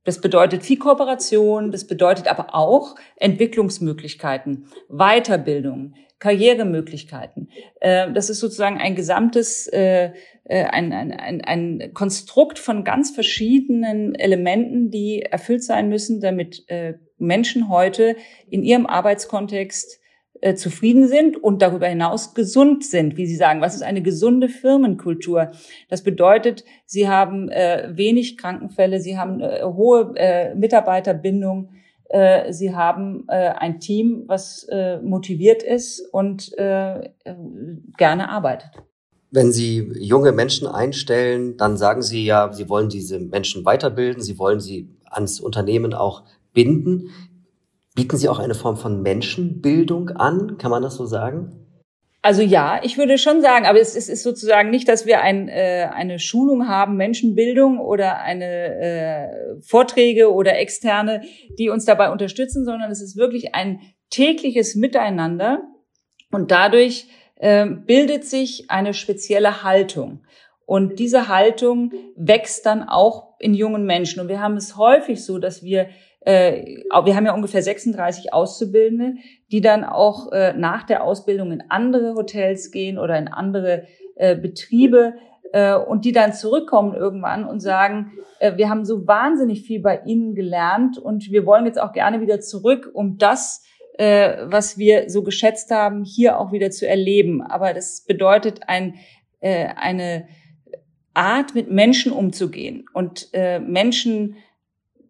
[0.03, 7.49] Das bedeutet viel Kooperation, das bedeutet aber auch Entwicklungsmöglichkeiten, Weiterbildung, Karrieremöglichkeiten.
[7.81, 10.11] Äh, das ist sozusagen ein gesamtes, äh,
[10.45, 16.65] äh, ein, ein, ein, ein Konstrukt von ganz verschiedenen Elementen, die erfüllt sein müssen, damit
[17.17, 18.15] Menschen heute
[18.49, 19.99] in ihrem Arbeitskontext
[20.41, 23.61] äh, zufrieden sind und darüber hinaus gesund sind, wie Sie sagen.
[23.61, 25.51] Was ist eine gesunde Firmenkultur?
[25.89, 31.71] Das bedeutet, Sie haben äh, wenig Krankenfälle, Sie haben äh, hohe äh, Mitarbeiterbindung,
[32.09, 34.67] äh, Sie haben ein Team, was
[35.03, 38.69] motiviert ist und gerne arbeitet.
[39.29, 44.39] Wenn Sie junge Menschen einstellen, dann sagen Sie ja, Sie wollen diese Menschen weiterbilden, Sie
[44.39, 46.23] wollen sie ans Unternehmen auch
[46.53, 47.09] binden.
[47.97, 50.59] Bieten Sie auch eine Form von Menschenbildung an?
[50.59, 51.65] Kann man das so sagen?
[52.21, 55.89] Also ja, ich würde schon sagen, aber es, ist sozusagen nicht, dass wir ein, äh,
[55.91, 61.23] eine Schulung haben, Menschenbildung oder eine äh, Vorträge oder externe,
[61.57, 63.79] die uns dabei unterstützen, sondern es ist wirklich ein
[64.11, 65.63] tägliches Miteinander
[66.31, 67.07] und dadurch
[67.37, 70.23] äh, bildet sich eine spezielle Haltung.
[70.67, 74.19] Und diese Haltung wächst dann auch in jungen Menschen.
[74.19, 75.87] Und wir haben es häufig so, dass wir
[76.21, 79.15] äh, wir haben ja ungefähr 36 Auszubildende,
[79.51, 83.83] die dann auch äh, nach der Ausbildung in andere Hotels gehen oder in andere
[84.15, 85.13] äh, Betriebe
[85.53, 90.01] äh, und die dann zurückkommen irgendwann und sagen, äh, wir haben so wahnsinnig viel bei
[90.05, 93.63] Ihnen gelernt und wir wollen jetzt auch gerne wieder zurück, um das,
[93.97, 97.41] äh, was wir so geschätzt haben, hier auch wieder zu erleben.
[97.41, 98.95] Aber das bedeutet ein,
[99.39, 100.27] äh, eine
[101.13, 104.35] Art, mit Menschen umzugehen und äh, Menschen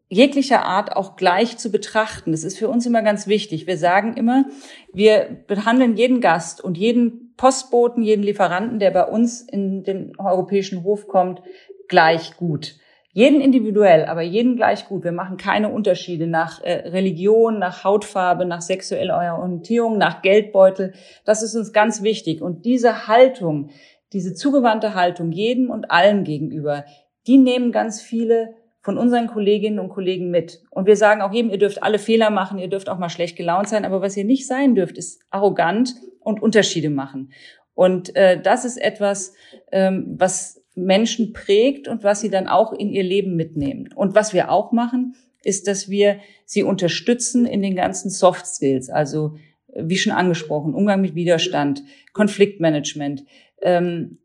[0.10, 2.32] jeglicher Art auch gleich zu betrachten.
[2.32, 3.68] Das ist für uns immer ganz wichtig.
[3.68, 4.46] Wir sagen immer,
[4.94, 10.84] wir behandeln jeden Gast und jeden Postboten, jeden Lieferanten, der bei uns in den europäischen
[10.84, 11.42] Hof kommt,
[11.88, 12.76] gleich gut.
[13.12, 15.04] Jeden individuell, aber jeden gleich gut.
[15.04, 20.94] Wir machen keine Unterschiede nach äh, Religion, nach Hautfarbe, nach sexueller Orientierung, nach Geldbeutel.
[21.26, 22.42] Das ist uns ganz wichtig.
[22.42, 23.72] Und diese Haltung,
[24.14, 26.86] diese zugewandte Haltung jedem und allen gegenüber,
[27.26, 28.54] die nehmen ganz viele
[28.88, 30.64] von unseren Kolleginnen und Kollegen mit.
[30.70, 33.36] Und wir sagen auch jedem, ihr dürft alle Fehler machen, ihr dürft auch mal schlecht
[33.36, 37.34] gelaunt sein, aber was ihr nicht sein dürft, ist arrogant und Unterschiede machen.
[37.74, 39.34] Und äh, das ist etwas,
[39.74, 43.90] ähm, was Menschen prägt und was sie dann auch in ihr Leben mitnehmen.
[43.94, 48.90] Und was wir auch machen, ist, dass wir sie unterstützen in den ganzen Soft Skills,
[48.90, 49.36] also
[49.76, 53.26] wie schon angesprochen, Umgang mit Widerstand, Konfliktmanagement,
[53.62, 54.20] ähm,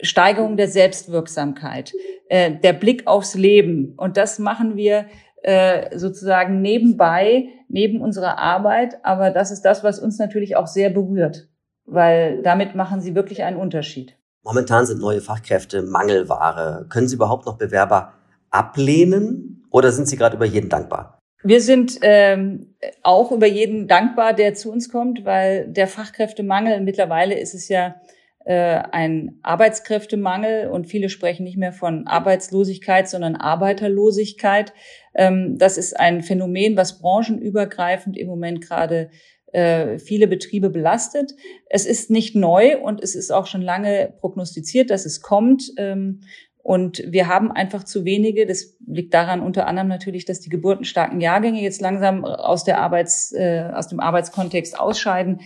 [0.00, 1.92] Steigerung der Selbstwirksamkeit,
[2.28, 3.94] äh, der Blick aufs Leben.
[3.96, 5.06] Und das machen wir
[5.42, 9.04] äh, sozusagen nebenbei, neben unserer Arbeit.
[9.04, 11.48] Aber das ist das, was uns natürlich auch sehr berührt,
[11.84, 14.16] weil damit machen sie wirklich einen Unterschied.
[14.42, 16.86] Momentan sind neue Fachkräfte Mangelware.
[16.88, 18.12] Können Sie überhaupt noch Bewerber
[18.50, 21.18] ablehnen oder sind Sie gerade über jeden dankbar?
[21.42, 27.38] Wir sind ähm, auch über jeden dankbar, der zu uns kommt, weil der Fachkräftemangel mittlerweile
[27.38, 27.96] ist es ja
[28.52, 34.72] ein Arbeitskräftemangel und viele sprechen nicht mehr von Arbeitslosigkeit, sondern Arbeiterlosigkeit.
[35.14, 39.10] Ähm, das ist ein Phänomen, was branchenübergreifend im Moment gerade
[39.52, 41.32] äh, viele Betriebe belastet.
[41.68, 45.72] Es ist nicht neu und es ist auch schon lange prognostiziert, dass es kommt.
[45.76, 46.20] Ähm,
[46.62, 48.44] und wir haben einfach zu wenige.
[48.44, 53.32] Das liegt daran unter anderem natürlich, dass die geburtenstarken Jahrgänge jetzt langsam aus der Arbeits,
[53.32, 55.42] äh, aus dem Arbeitskontext ausscheiden.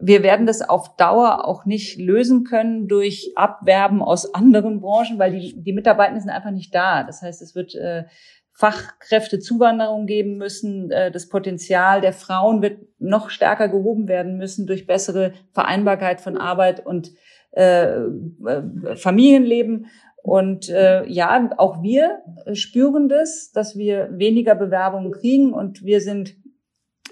[0.00, 5.38] Wir werden das auf Dauer auch nicht lösen können durch Abwerben aus anderen Branchen, weil
[5.38, 7.02] die, die Mitarbeiter sind einfach nicht da.
[7.02, 8.04] Das heißt, es wird äh,
[8.52, 10.90] Fachkräftezuwanderung geben müssen.
[10.90, 16.36] Äh, das Potenzial der Frauen wird noch stärker gehoben werden müssen durch bessere Vereinbarkeit von
[16.36, 17.12] Arbeit und
[17.52, 19.86] äh, äh Familienleben.
[20.22, 22.22] Und äh, ja, auch wir
[22.54, 26.34] spüren das, dass wir weniger Bewerbungen kriegen und wir sind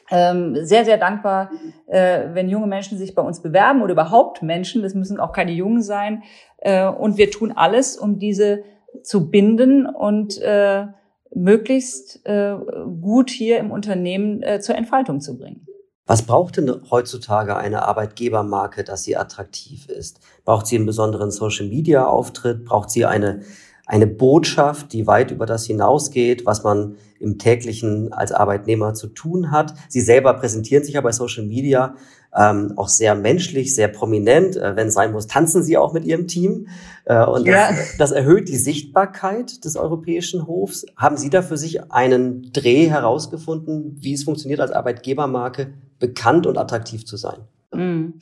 [0.09, 1.51] sehr, sehr dankbar,
[1.87, 5.53] äh, wenn junge Menschen sich bei uns bewerben oder überhaupt Menschen, das müssen auch keine
[5.53, 6.23] Jungen sein.
[6.59, 8.65] Äh, und wir tun alles, um diese
[9.03, 10.87] zu binden und äh,
[11.35, 15.67] möglichst gut hier im Unternehmen zur Entfaltung zu bringen.
[16.07, 20.21] Was braucht denn heutzutage eine Arbeitgebermarke, dass sie attraktiv ist?
[20.45, 22.65] Braucht sie einen besonderen Social-Media-Auftritt?
[22.65, 23.41] Braucht sie eine,
[23.87, 29.51] eine Botschaft, die weit über das hinausgeht, was man im täglichen als Arbeitnehmer zu tun
[29.51, 29.75] hat?
[29.89, 31.95] Sie selber präsentieren sich ja bei Social Media
[32.37, 34.57] ähm, auch sehr menschlich, sehr prominent.
[34.57, 36.69] Äh, wenn es sein muss, tanzen sie auch mit ihrem Team.
[37.05, 37.77] Äh, und das, ja.
[37.99, 40.85] das erhöht die Sichtbarkeit des europäischen Hofs.
[40.97, 46.59] Haben Sie da für sich einen Dreh herausgefunden, wie es funktioniert, als Arbeitgebermarke bekannt und
[46.59, 47.41] attraktiv zu sein?
[47.73, 48.15] Mhm.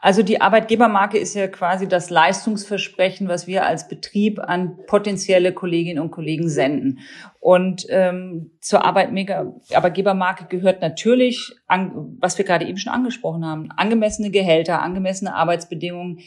[0.00, 6.00] Also die Arbeitgebermarke ist ja quasi das Leistungsversprechen, was wir als Betrieb an potenzielle Kolleginnen
[6.00, 7.00] und Kollegen senden.
[7.40, 14.30] Und ähm, zur Arbeitgebermarke gehört natürlich, an, was wir gerade eben schon angesprochen haben, angemessene
[14.30, 16.20] Gehälter, angemessene Arbeitsbedingungen,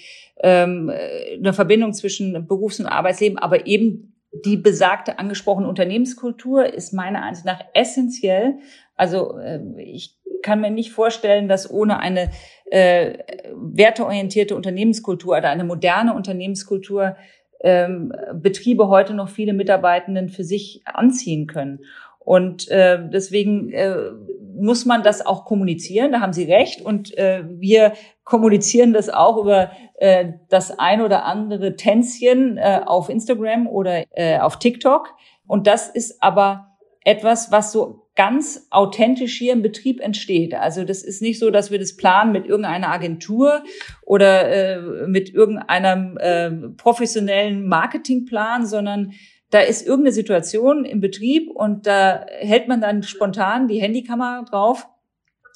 [0.44, 0.92] ähm,
[1.40, 4.12] eine Verbindung zwischen Berufs- und Arbeitsleben, aber eben
[4.46, 8.60] die besagte angesprochene Unternehmenskultur ist meiner Ansicht nach essentiell.
[8.96, 12.32] Also äh, ich kann mir nicht vorstellen, dass ohne eine
[12.66, 13.18] äh,
[13.54, 17.16] werteorientierte Unternehmenskultur oder eine moderne Unternehmenskultur
[17.64, 21.80] ähm, Betriebe heute noch viele Mitarbeitenden für sich anziehen können.
[22.20, 24.12] Und äh, deswegen äh,
[24.54, 26.82] muss man das auch kommunizieren, da haben Sie recht.
[26.82, 33.10] Und äh, wir kommunizieren das auch über äh, das ein oder andere Tänzchen äh, auf
[33.10, 35.16] Instagram oder äh, auf TikTok.
[35.48, 40.54] Und das ist aber etwas, was so ganz authentisch hier im Betrieb entsteht.
[40.54, 43.64] Also das ist nicht so, dass wir das planen mit irgendeiner Agentur
[44.02, 49.14] oder äh, mit irgendeinem äh, professionellen Marketingplan, sondern
[49.50, 54.88] da ist irgendeine Situation im Betrieb und da hält man dann spontan die Handykamera drauf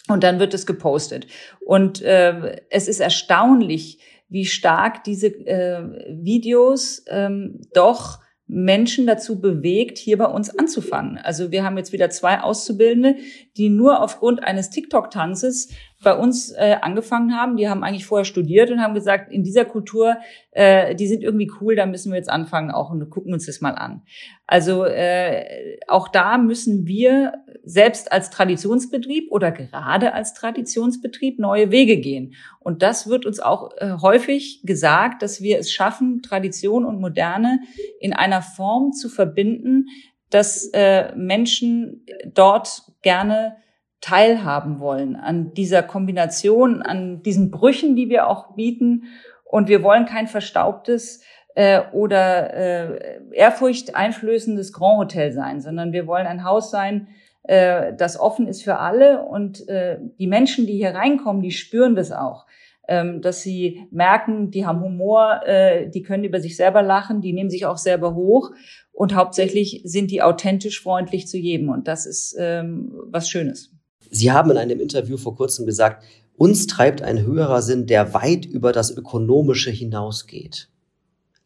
[0.08, 1.28] und dann wird es gepostet.
[1.66, 9.98] Und äh, es ist erstaunlich, wie stark diese äh, Videos ähm, doch Menschen dazu bewegt,
[9.98, 11.18] hier bei uns anzufangen.
[11.18, 13.16] Also wir haben jetzt wieder zwei Auszubildende,
[13.58, 15.70] die nur aufgrund eines TikTok-Tanzes
[16.04, 17.58] bei uns äh, angefangen haben.
[17.58, 20.18] Die haben eigentlich vorher studiert und haben gesagt, in dieser Kultur,
[20.52, 23.62] äh, die sind irgendwie cool, da müssen wir jetzt anfangen auch und gucken uns das
[23.62, 24.04] mal an.
[24.46, 31.98] Also äh, auch da müssen wir selbst als Traditionsbetrieb oder gerade als Traditionsbetrieb neue Wege
[31.98, 32.36] gehen.
[32.60, 37.62] Und das wird uns auch äh, häufig gesagt, dass wir es schaffen, Tradition und Moderne
[38.00, 39.88] in einer Form zu verbinden,
[40.30, 43.58] dass äh, Menschen dort gerne
[44.02, 49.06] teilhaben wollen an dieser Kombination, an diesen Brüchen, die wir auch bieten.
[49.44, 51.24] Und wir wollen kein verstaubtes
[51.56, 57.08] äh, oder äh, Ehrfurcht einflößendes Grand Hotel sein, sondern wir wollen ein Haus sein,
[57.44, 59.24] äh, das offen ist für alle.
[59.24, 62.46] Und äh, die Menschen, die hier reinkommen, die spüren das auch.
[62.88, 67.34] Ähm, dass sie merken, die haben Humor, äh, die können über sich selber lachen, die
[67.34, 68.52] nehmen sich auch selber hoch
[68.92, 73.75] und hauptsächlich sind die authentisch freundlich zu jedem und das ist ähm, was Schönes.
[74.16, 76.04] Sie haben in einem Interview vor kurzem gesagt,
[76.38, 80.70] uns treibt ein höherer Sinn, der weit über das Ökonomische hinausgeht.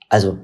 [0.07, 0.37] Also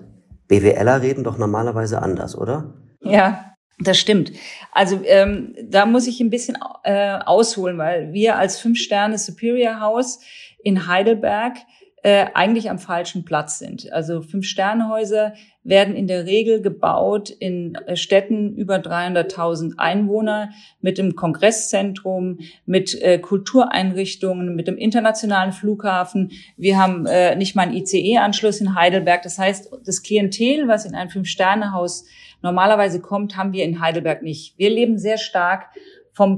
[0.48, 2.74] BWLer reden doch normalerweise anders, oder?
[3.02, 4.32] Ja, das stimmt.
[4.72, 10.20] Also ähm, da muss ich ein bisschen äh, ausholen, weil wir als Fünf-Sterne Superior House
[10.64, 11.58] in Heidelberg
[12.06, 13.92] äh, eigentlich am falschen Platz sind.
[13.92, 21.16] Also Fünf-Sterne-Häuser werden in der Regel gebaut in äh, Städten über 300.000 Einwohner mit dem
[21.16, 22.38] Kongresszentrum,
[22.68, 26.32] mit äh, Kultureinrichtungen, mit dem internationalen Flughafen.
[26.58, 29.24] Wir haben äh, nicht mal einen ICE-Anschluss in Heidelberg.
[29.24, 32.06] Das heißt, das Klientel, was in ein Fünf-Sterne-Haus
[32.44, 34.60] normalerweise kommt, haben wir in Heidelberg nicht.
[34.60, 35.72] Wir leben sehr stark
[36.14, 36.38] vom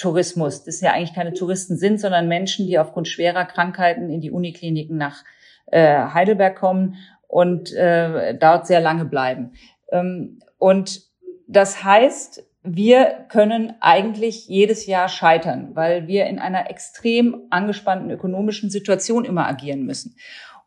[0.00, 0.64] Patiententourismus.
[0.64, 4.96] Das ja eigentlich keine Touristen sind, sondern Menschen, die aufgrund schwerer Krankheiten in die Unikliniken
[4.96, 5.24] nach
[5.66, 6.96] äh, Heidelberg kommen
[7.28, 9.52] und äh, dort sehr lange bleiben.
[9.92, 11.02] Ähm, und
[11.46, 18.70] das heißt, wir können eigentlich jedes Jahr scheitern, weil wir in einer extrem angespannten ökonomischen
[18.70, 20.16] Situation immer agieren müssen.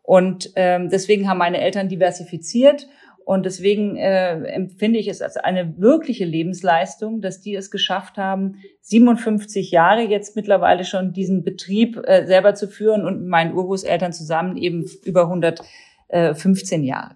[0.01, 2.87] Und ähm, deswegen haben meine Eltern diversifiziert
[3.25, 8.55] und deswegen äh, empfinde ich es als eine wirkliche Lebensleistung, dass die es geschafft haben,
[8.81, 14.57] 57 Jahre jetzt mittlerweile schon diesen Betrieb äh, selber zu führen und meinen Urgroßeltern zusammen
[14.57, 17.15] eben über 115 Jahre.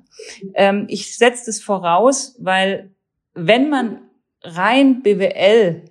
[0.54, 2.92] Ähm, ich setze das voraus, weil
[3.34, 4.00] wenn man
[4.44, 5.84] rein BWL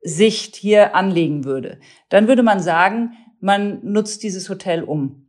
[0.00, 5.27] Sicht hier anlegen würde, dann würde man sagen, man nutzt dieses Hotel um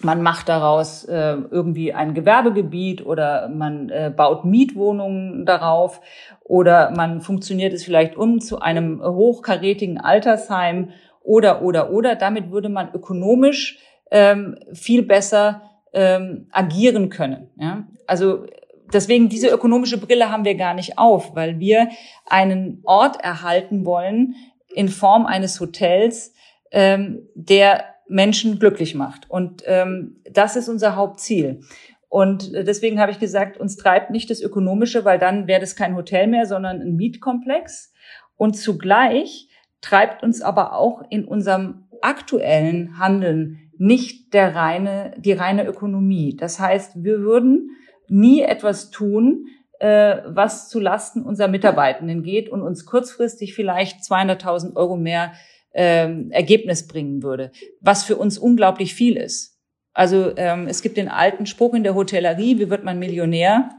[0.00, 6.00] man macht daraus äh, irgendwie ein Gewerbegebiet oder man äh, baut Mietwohnungen darauf
[6.44, 10.90] oder man funktioniert es vielleicht um zu einem hochkarätigen Altersheim
[11.22, 12.14] oder oder oder.
[12.14, 13.78] Damit würde man ökonomisch
[14.10, 17.50] ähm, viel besser ähm, agieren können.
[17.56, 17.88] Ja?
[18.06, 18.46] Also
[18.92, 21.88] deswegen diese ökonomische Brille haben wir gar nicht auf, weil wir
[22.26, 24.36] einen Ort erhalten wollen,
[24.74, 26.34] in Form eines Hotels,
[26.70, 29.30] ähm, der Menschen glücklich macht.
[29.30, 31.60] Und ähm, das ist unser Hauptziel.
[32.08, 35.94] Und deswegen habe ich gesagt, uns treibt nicht das Ökonomische, weil dann wäre das kein
[35.94, 37.92] Hotel mehr, sondern ein Mietkomplex.
[38.36, 39.48] Und zugleich
[39.80, 46.36] treibt uns aber auch in unserem aktuellen Handeln nicht der reine, die reine Ökonomie.
[46.36, 47.76] Das heißt, wir würden
[48.08, 49.46] nie etwas tun,
[49.78, 55.32] äh, was zu Lasten unserer Mitarbeitenden geht und uns kurzfristig vielleicht 200.000 Euro mehr
[55.78, 59.60] ähm, Ergebnis bringen würde, was für uns unglaublich viel ist.
[59.92, 63.70] Also ähm, es gibt den alten Spruch in der Hotellerie, wie wird man Millionär?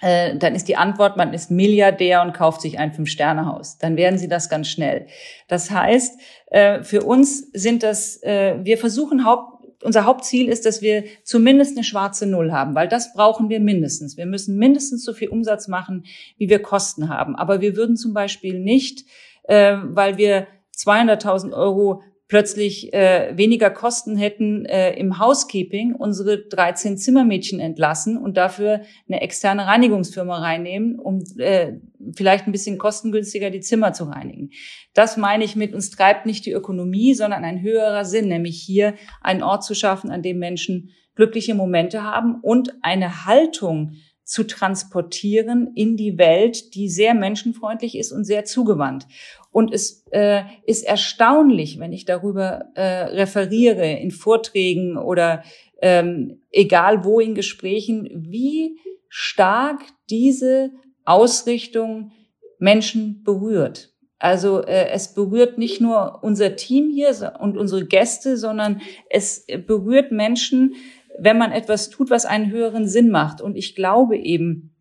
[0.00, 3.78] Äh, dann ist die Antwort, man ist Milliardär und kauft sich ein Fünf-Sterne-Haus.
[3.78, 5.08] Dann werden sie das ganz schnell.
[5.48, 6.20] Das heißt,
[6.52, 11.76] äh, für uns sind das, äh, wir versuchen Haupt, unser Hauptziel ist, dass wir zumindest
[11.76, 14.16] eine schwarze Null haben, weil das brauchen wir mindestens.
[14.16, 16.04] Wir müssen mindestens so viel Umsatz machen,
[16.38, 17.34] wie wir Kosten haben.
[17.34, 19.04] Aber wir würden zum Beispiel nicht,
[19.46, 27.60] weil wir 200.000 Euro plötzlich äh, weniger Kosten hätten äh, im Housekeeping, unsere 13 Zimmermädchen
[27.60, 31.74] entlassen und dafür eine externe Reinigungsfirma reinnehmen, um äh,
[32.16, 34.50] vielleicht ein bisschen kostengünstiger die Zimmer zu reinigen.
[34.94, 38.94] Das meine ich mit uns treibt nicht die Ökonomie, sondern ein höherer Sinn, nämlich hier
[39.20, 43.92] einen Ort zu schaffen, an dem Menschen glückliche Momente haben und eine Haltung
[44.24, 49.06] zu transportieren in die Welt, die sehr menschenfreundlich ist und sehr zugewandt.
[49.54, 55.44] Und es äh, ist erstaunlich, wenn ich darüber äh, referiere in Vorträgen oder
[55.80, 60.72] ähm, egal wo in Gesprächen, wie stark diese
[61.04, 62.10] Ausrichtung
[62.58, 63.92] Menschen berührt.
[64.18, 70.10] Also äh, es berührt nicht nur unser Team hier und unsere Gäste, sondern es berührt
[70.10, 70.74] Menschen,
[71.16, 73.40] wenn man etwas tut, was einen höheren Sinn macht.
[73.40, 74.74] Und ich glaube eben,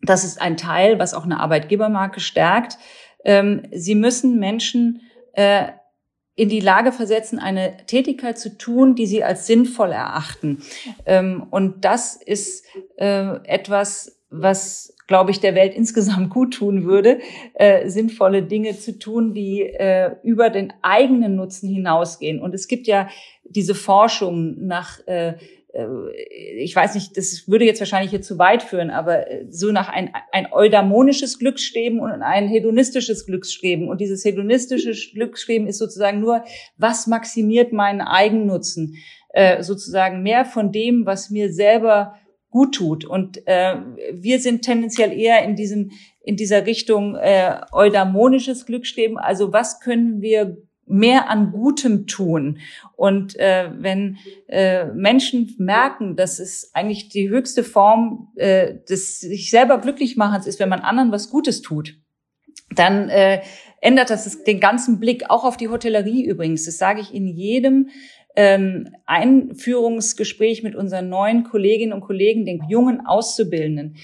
[0.00, 2.78] das ist ein Teil, was auch eine Arbeitgebermarke stärkt,
[3.24, 5.00] ähm, sie müssen Menschen
[5.32, 5.68] äh,
[6.34, 10.62] in die Lage versetzen, eine Tätigkeit zu tun, die sie als sinnvoll erachten.
[11.04, 12.64] Ähm, und das ist
[12.96, 17.20] äh, etwas, was, glaube ich, der Welt insgesamt gut tun würde,
[17.54, 22.40] äh, sinnvolle Dinge zu tun, die äh, über den eigenen Nutzen hinausgehen.
[22.40, 23.08] Und es gibt ja
[23.44, 25.34] diese Forschung nach äh,
[25.74, 29.88] ich weiß nicht, das würde jetzt wahrscheinlich hier zu weit führen, aber äh, so nach
[29.88, 33.88] ein, ein eudaimonisches Glücksstreben und ein hedonistisches Glücksstreben.
[33.88, 36.44] Und dieses hedonistische Glücksstreben ist sozusagen nur,
[36.76, 38.96] was maximiert meinen Eigennutzen?
[39.30, 42.16] Äh, sozusagen mehr von dem, was mir selber
[42.50, 43.06] gut tut.
[43.06, 43.76] Und äh,
[44.12, 45.92] wir sind tendenziell eher in diesem
[46.24, 49.18] in dieser Richtung äh, eudaimonisches Glücksstreben.
[49.18, 52.58] Also was können wir mehr an Gutem tun.
[52.96, 54.18] Und äh, wenn
[54.48, 60.46] äh, Menschen merken, dass es eigentlich die höchste Form äh, des sich selber glücklich machens
[60.46, 61.96] ist, wenn man anderen was Gutes tut,
[62.74, 63.42] dann äh,
[63.80, 66.64] ändert das den ganzen Blick, auch auf die Hotellerie übrigens.
[66.64, 67.88] Das sage ich in jedem
[68.36, 73.96] ähm, Einführungsgespräch mit unseren neuen Kolleginnen und Kollegen, den jungen Auszubildenden.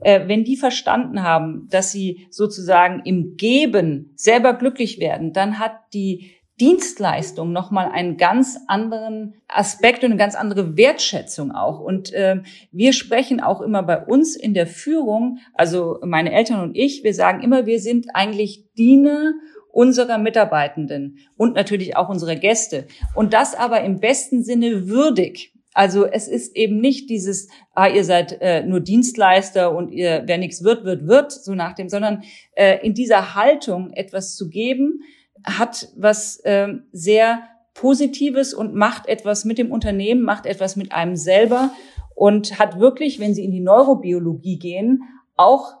[0.00, 5.72] Äh, wenn die verstanden haben, dass sie sozusagen im Geben selber glücklich werden, dann hat
[5.94, 11.80] die Dienstleistung nochmal einen ganz anderen Aspekt und eine ganz andere Wertschätzung auch.
[11.80, 16.74] Und äh, wir sprechen auch immer bei uns in der Führung, also meine Eltern und
[16.74, 19.34] ich, wir sagen immer, wir sind eigentlich Diener
[19.76, 22.86] unserer Mitarbeitenden und natürlich auch unserer Gäste.
[23.14, 25.52] Und das aber im besten Sinne würdig.
[25.74, 30.38] Also es ist eben nicht dieses, ah, ihr seid äh, nur Dienstleister und ihr, wer
[30.38, 32.22] nichts wird, wird, wird, so nach dem, sondern
[32.54, 35.02] äh, in dieser Haltung etwas zu geben,
[35.44, 37.42] hat was äh, sehr
[37.74, 41.70] Positives und macht etwas mit dem Unternehmen, macht etwas mit einem selber
[42.14, 45.02] und hat wirklich, wenn Sie in die Neurobiologie gehen,
[45.36, 45.74] auch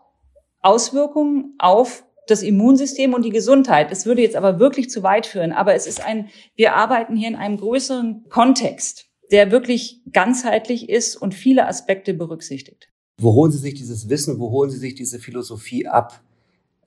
[0.60, 3.88] Auswirkungen auf das Immunsystem und die Gesundheit.
[3.90, 5.52] Es würde jetzt aber wirklich zu weit führen.
[5.52, 11.16] Aber es ist ein, wir arbeiten hier in einem größeren Kontext, der wirklich ganzheitlich ist
[11.16, 12.88] und viele Aspekte berücksichtigt.
[13.18, 16.20] Wo holen Sie sich dieses Wissen, wo holen Sie sich diese Philosophie ab?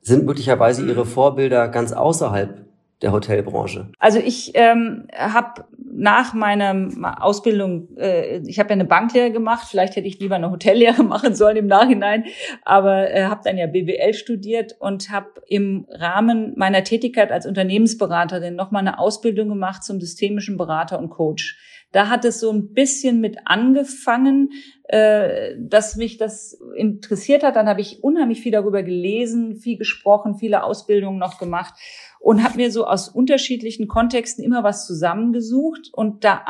[0.02, 2.69] Sind möglicherweise Ihre Vorbilder ganz außerhalb
[3.02, 3.90] der Hotelbranche?
[3.98, 6.88] Also ich ähm, habe nach meiner
[7.20, 11.34] Ausbildung, äh, ich habe ja eine Banklehre gemacht, vielleicht hätte ich lieber eine Hotellehre machen
[11.34, 12.24] sollen im Nachhinein,
[12.64, 18.54] aber äh, habe dann ja BWL studiert und habe im Rahmen meiner Tätigkeit als Unternehmensberaterin
[18.54, 21.58] nochmal eine Ausbildung gemacht zum systemischen Berater und Coach.
[21.92, 24.50] Da hat es so ein bisschen mit angefangen,
[24.84, 27.56] äh, dass mich das interessiert hat.
[27.56, 31.74] Dann habe ich unheimlich viel darüber gelesen, viel gesprochen, viele Ausbildungen noch gemacht
[32.20, 36.44] und habe mir so aus unterschiedlichen Kontexten immer was zusammengesucht und da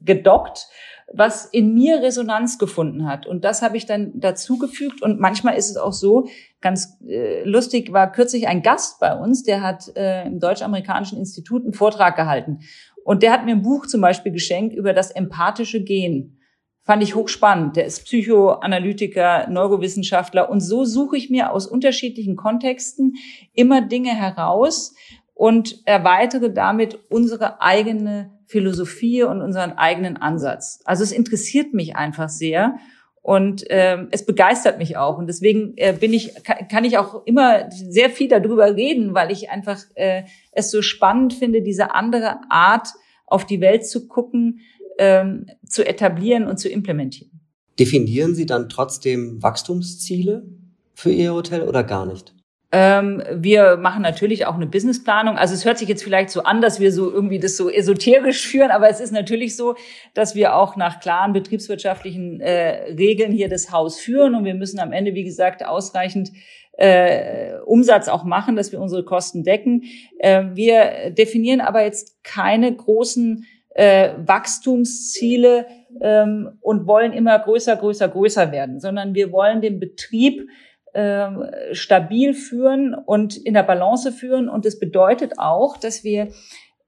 [0.00, 0.68] gedockt,
[1.12, 3.26] was in mir Resonanz gefunden hat.
[3.26, 5.02] Und das habe ich dann dazugefügt.
[5.02, 6.28] Und manchmal ist es auch so,
[6.60, 11.64] ganz äh, lustig, war kürzlich ein Gast bei uns, der hat äh, im Deutsch-Amerikanischen Institut
[11.64, 12.60] einen Vortrag gehalten.
[13.04, 16.38] Und der hat mir ein Buch zum Beispiel geschenkt über das empathische Gen.
[16.84, 17.76] Fand ich hochspannend.
[17.76, 20.50] Der ist Psychoanalytiker, Neurowissenschaftler.
[20.50, 23.14] Und so suche ich mir aus unterschiedlichen Kontexten
[23.54, 24.94] immer Dinge heraus
[25.32, 30.80] und erweitere damit unsere eigene Philosophie und unseren eigenen Ansatz.
[30.84, 32.76] Also es interessiert mich einfach sehr.
[33.22, 35.16] Und ähm, es begeistert mich auch.
[35.16, 39.32] Und deswegen äh, bin ich, kann, kann ich auch immer sehr viel darüber reden, weil
[39.32, 42.88] ich einfach äh, es so spannend finde, diese andere Art
[43.26, 44.60] auf die Welt zu gucken,
[44.98, 47.30] ähm, zu etablieren und zu implementieren.
[47.78, 50.46] Definieren Sie dann trotzdem Wachstumsziele
[50.94, 52.34] für Ihr Hotel oder gar nicht?
[52.76, 55.36] Ähm, wir machen natürlich auch eine Businessplanung.
[55.36, 58.46] Also es hört sich jetzt vielleicht so an, dass wir so irgendwie das so esoterisch
[58.48, 59.76] führen, aber es ist natürlich so,
[60.12, 64.80] dass wir auch nach klaren betriebswirtschaftlichen äh, Regeln hier das Haus führen und wir müssen
[64.80, 66.32] am Ende, wie gesagt, ausreichend
[66.72, 69.84] äh, Umsatz auch machen, dass wir unsere Kosten decken.
[70.18, 73.44] Äh, wir definieren aber jetzt keine großen
[73.74, 75.66] äh, Wachstumsziele
[76.00, 80.48] ähm, und wollen immer größer, größer, größer werden, sondern wir wollen den Betrieb
[80.94, 84.48] ähm, stabil führen und in der Balance führen.
[84.48, 86.28] Und das bedeutet auch, dass wir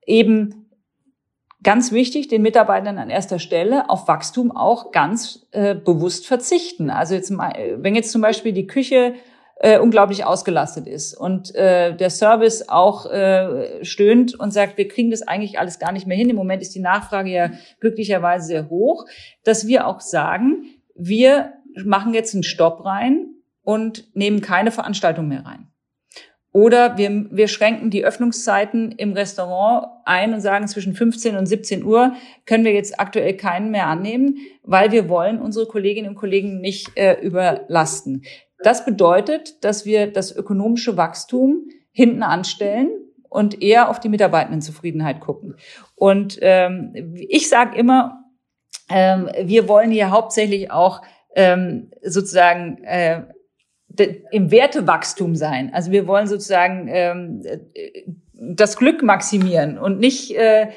[0.07, 0.71] eben
[1.65, 6.91] ganz wichtig, den Mitarbeitern an erster Stelle auf Wachstum auch ganz äh, bewusst verzichten.
[6.91, 9.15] Also jetzt, wenn jetzt zum Beispiel die Küche
[9.59, 15.11] äh, unglaublich ausgelastet ist und äh, der Service auch äh, stöhnt und sagt, wir kriegen
[15.11, 16.29] das eigentlich alles gar nicht mehr hin.
[16.29, 17.51] Im Moment ist die Nachfrage ja
[17.81, 19.07] glücklicherweise sehr hoch,
[19.45, 21.55] dass wir auch sagen, wir
[21.85, 23.29] machen jetzt einen Stopp rein
[23.63, 25.69] und nehmen keine Veranstaltung mehr rein.
[26.57, 31.85] Oder wir, wir schränken die Öffnungszeiten im Restaurant ein und sagen, zwischen 15 und 17
[31.85, 32.15] Uhr
[32.47, 36.97] können wir jetzt aktuell keinen mehr annehmen, weil wir wollen unsere Kolleginnen und Kollegen nicht
[36.97, 38.23] äh, überlasten.
[38.65, 42.89] Das bedeutet, dass wir das ökonomische Wachstum hinten anstellen
[43.29, 45.57] und eher auf die Mitarbeitendenzufriedenheit gucken.
[45.95, 48.25] Und ähm, ich sage immer,
[48.89, 51.03] ähm, wir wollen hier hauptsächlich auch
[51.35, 53.25] ähm, sozusagen äh,
[54.31, 55.73] im Wertewachstum sein.
[55.73, 57.43] Also wir wollen sozusagen ähm,
[58.35, 60.69] das Glück maximieren und nicht äh,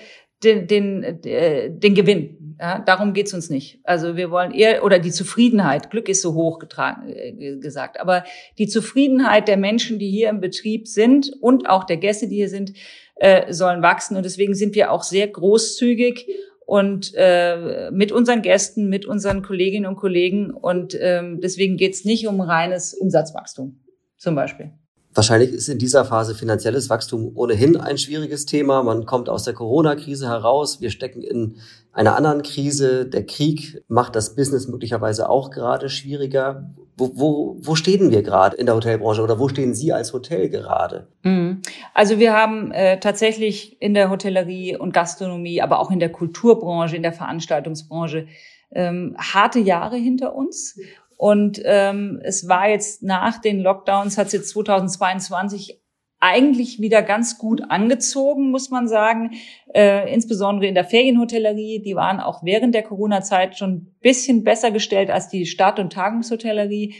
[0.44, 2.56] den, den, äh, den Gewinn.
[2.62, 3.80] Ja, darum geht's uns nicht.
[3.84, 8.24] Also wir wollen eher, oder die Zufriedenheit, Glück ist so hoch getragen, äh, gesagt, aber
[8.58, 12.50] die Zufriedenheit der Menschen, die hier im Betrieb sind und auch der Gäste, die hier
[12.50, 12.74] sind,
[13.16, 14.18] äh, sollen wachsen.
[14.18, 16.28] Und deswegen sind wir auch sehr großzügig
[16.70, 20.52] und äh, mit unseren Gästen, mit unseren Kolleginnen und Kollegen.
[20.52, 23.80] Und ähm, deswegen geht es nicht um reines Umsatzwachstum
[24.18, 24.72] zum Beispiel.
[25.16, 28.84] Wahrscheinlich ist in dieser Phase finanzielles Wachstum ohnehin ein schwieriges Thema.
[28.84, 30.80] Man kommt aus der Corona-Krise heraus.
[30.80, 31.56] Wir stecken in
[31.92, 33.08] einer anderen Krise.
[33.08, 36.70] Der Krieg macht das Business möglicherweise auch gerade schwieriger.
[37.00, 40.50] Wo, wo, wo stehen wir gerade in der Hotelbranche oder wo stehen Sie als Hotel
[40.50, 41.08] gerade?
[41.24, 41.62] Mhm.
[41.94, 46.96] Also wir haben äh, tatsächlich in der Hotellerie und Gastronomie, aber auch in der Kulturbranche,
[46.96, 48.28] in der Veranstaltungsbranche
[48.72, 50.78] ähm, harte Jahre hinter uns.
[51.18, 55.82] Und ähm, es war jetzt nach den Lockdowns, hat es jetzt 2022
[56.20, 59.32] eigentlich wieder ganz gut angezogen, muss man sagen.
[59.74, 61.82] Äh, insbesondere in der Ferienhotellerie.
[61.82, 65.94] Die waren auch während der Corona-Zeit schon ein bisschen besser gestellt als die Stadt- und
[65.94, 66.96] Tagungshotellerie.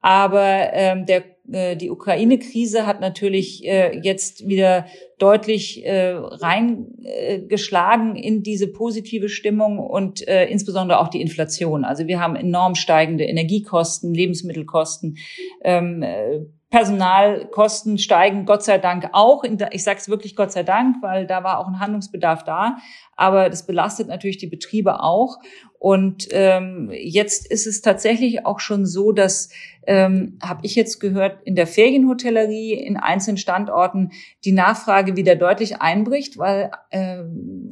[0.00, 4.86] Aber ähm, der, äh, die Ukraine-Krise hat natürlich äh, jetzt wieder
[5.18, 11.84] deutlich äh, reingeschlagen äh, in diese positive Stimmung und äh, insbesondere auch die Inflation.
[11.84, 15.18] Also wir haben enorm steigende Energiekosten, Lebensmittelkosten.
[15.64, 16.40] Ähm, äh,
[16.76, 19.44] Personalkosten steigen Gott sei Dank auch.
[19.70, 22.76] Ich sage es wirklich Gott sei Dank, weil da war auch ein Handlungsbedarf da.
[23.16, 25.38] Aber das belastet natürlich die Betriebe auch.
[25.78, 29.50] Und ähm, jetzt ist es tatsächlich auch schon so, dass
[29.86, 34.10] ähm, habe ich jetzt gehört, in der Ferienhotellerie in einzelnen Standorten
[34.44, 37.22] die Nachfrage wieder deutlich einbricht, weil äh,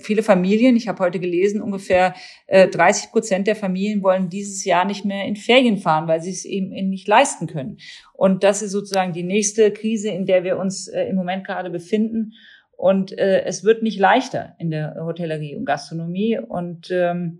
[0.00, 2.14] viele Familien, ich habe heute gelesen, ungefähr
[2.46, 6.30] äh, 30 Prozent der Familien wollen dieses Jahr nicht mehr in Ferien fahren, weil sie
[6.30, 7.78] es eben nicht leisten können.
[8.12, 11.70] Und das ist sozusagen die nächste Krise, in der wir uns äh, im Moment gerade
[11.70, 12.34] befinden.
[12.76, 16.38] Und äh, es wird nicht leichter in der Hotellerie und Gastronomie.
[16.38, 17.38] Und ähm,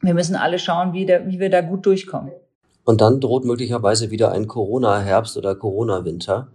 [0.00, 2.32] wir müssen alle schauen, wie, der, wie wir da gut durchkommen.
[2.84, 6.48] Und dann droht möglicherweise wieder ein Corona-Herbst oder Corona-Winter.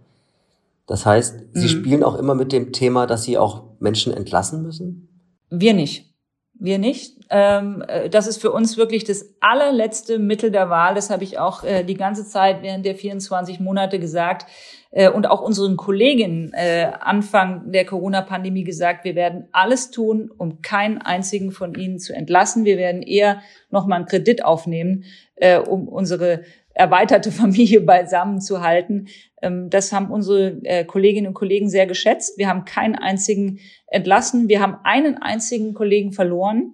[0.86, 1.68] Das heißt, Sie mhm.
[1.68, 5.08] spielen auch immer mit dem Thema, dass Sie auch Menschen entlassen müssen?
[5.50, 6.14] Wir nicht.
[6.54, 7.18] Wir nicht.
[7.30, 10.94] Ähm, äh, das ist für uns wirklich das allerletzte Mittel der Wahl.
[10.94, 14.46] Das habe ich auch äh, die ganze Zeit während der 24 Monate gesagt.
[14.90, 20.62] Äh, und auch unseren Kolleginnen äh, Anfang der Corona-Pandemie gesagt, wir werden alles tun, um
[20.62, 22.64] keinen einzigen von ihnen zu entlassen.
[22.64, 25.04] Wir werden eher nochmal einen Kredit aufnehmen,
[25.36, 29.08] äh, um unsere erweiterte Familie beisammen zu halten.
[29.42, 32.38] Ähm, das haben unsere äh, Kolleginnen und Kollegen sehr geschätzt.
[32.38, 33.58] Wir haben keinen einzigen
[33.88, 34.48] entlassen.
[34.48, 36.72] Wir haben einen einzigen Kollegen verloren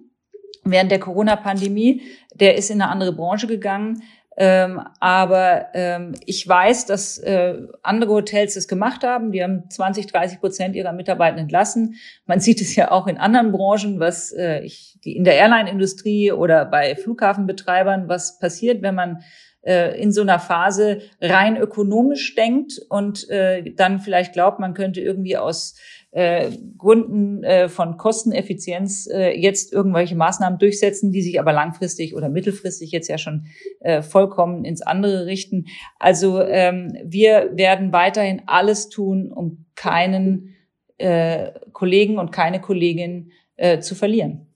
[0.63, 2.01] während der Corona-Pandemie.
[2.33, 4.01] Der ist in eine andere Branche gegangen.
[4.37, 9.31] Ähm, aber ähm, ich weiß, dass äh, andere Hotels das gemacht haben.
[9.31, 11.95] Die haben 20, 30 Prozent ihrer Mitarbeiter entlassen.
[12.25, 16.33] Man sieht es ja auch in anderen Branchen, was äh, ich, die in der Airline-Industrie
[16.33, 19.23] oder bei Flughafenbetreibern, was passiert, wenn man
[19.65, 25.01] äh, in so einer Phase rein ökonomisch denkt und äh, dann vielleicht glaubt, man könnte
[25.01, 25.75] irgendwie aus
[26.15, 32.29] äh, Gründen äh, von Kosteneffizienz äh, jetzt irgendwelche Maßnahmen durchsetzen, die sich aber langfristig oder
[32.29, 33.47] mittelfristig jetzt ja schon
[33.81, 35.65] äh, vollkommen ins andere richten.
[35.99, 40.55] Also ähm, wir werden weiterhin alles tun, um keinen
[40.99, 44.47] äh, Kollegen und keine Kollegin äh, zu verlieren.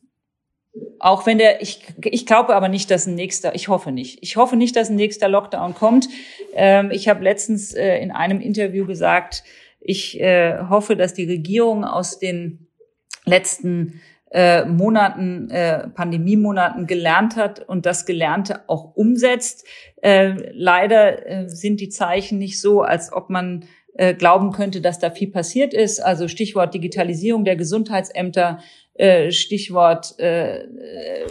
[1.00, 4.20] Auch wenn der, ich, ich glaube aber nicht, dass ein nächster, ich hoffe nicht.
[4.22, 6.08] Ich hoffe nicht, dass ein nächster Lockdown kommt.
[6.54, 9.44] Ähm, ich habe letztens äh, in einem Interview gesagt,
[9.80, 12.68] ich äh, hoffe, dass die Regierung aus den
[13.26, 14.02] letzten
[14.32, 19.66] äh, Monaten, äh, Pandemiemonaten gelernt hat und das Gelernte auch umsetzt.
[20.02, 23.66] Äh, leider äh, sind die Zeichen nicht so, als ob man
[23.96, 26.00] äh, glauben könnte, dass da viel passiert ist.
[26.00, 28.60] Also Stichwort Digitalisierung der Gesundheitsämter,
[28.94, 31.28] äh, Stichwort äh, äh,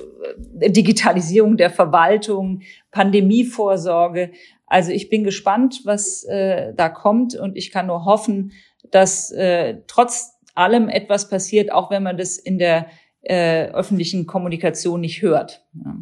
[0.71, 4.33] Digitalisierung der Verwaltung, Pandemievorsorge.
[4.69, 8.53] Also ich bin gespannt, was äh, da kommt und ich kann nur hoffen,
[8.91, 12.87] dass äh, trotz allem etwas passiert, auch wenn man das in der
[13.23, 15.65] äh, öffentlichen Kommunikation nicht hört.
[15.75, 15.97] Ja.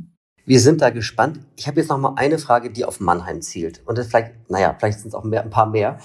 [0.46, 1.40] Wir sind da gespannt.
[1.56, 3.82] Ich habe jetzt noch mal eine Frage, die auf Mannheim zielt.
[3.84, 5.98] Und das vielleicht, naja, vielleicht sind es auch mehr, ein paar mehr.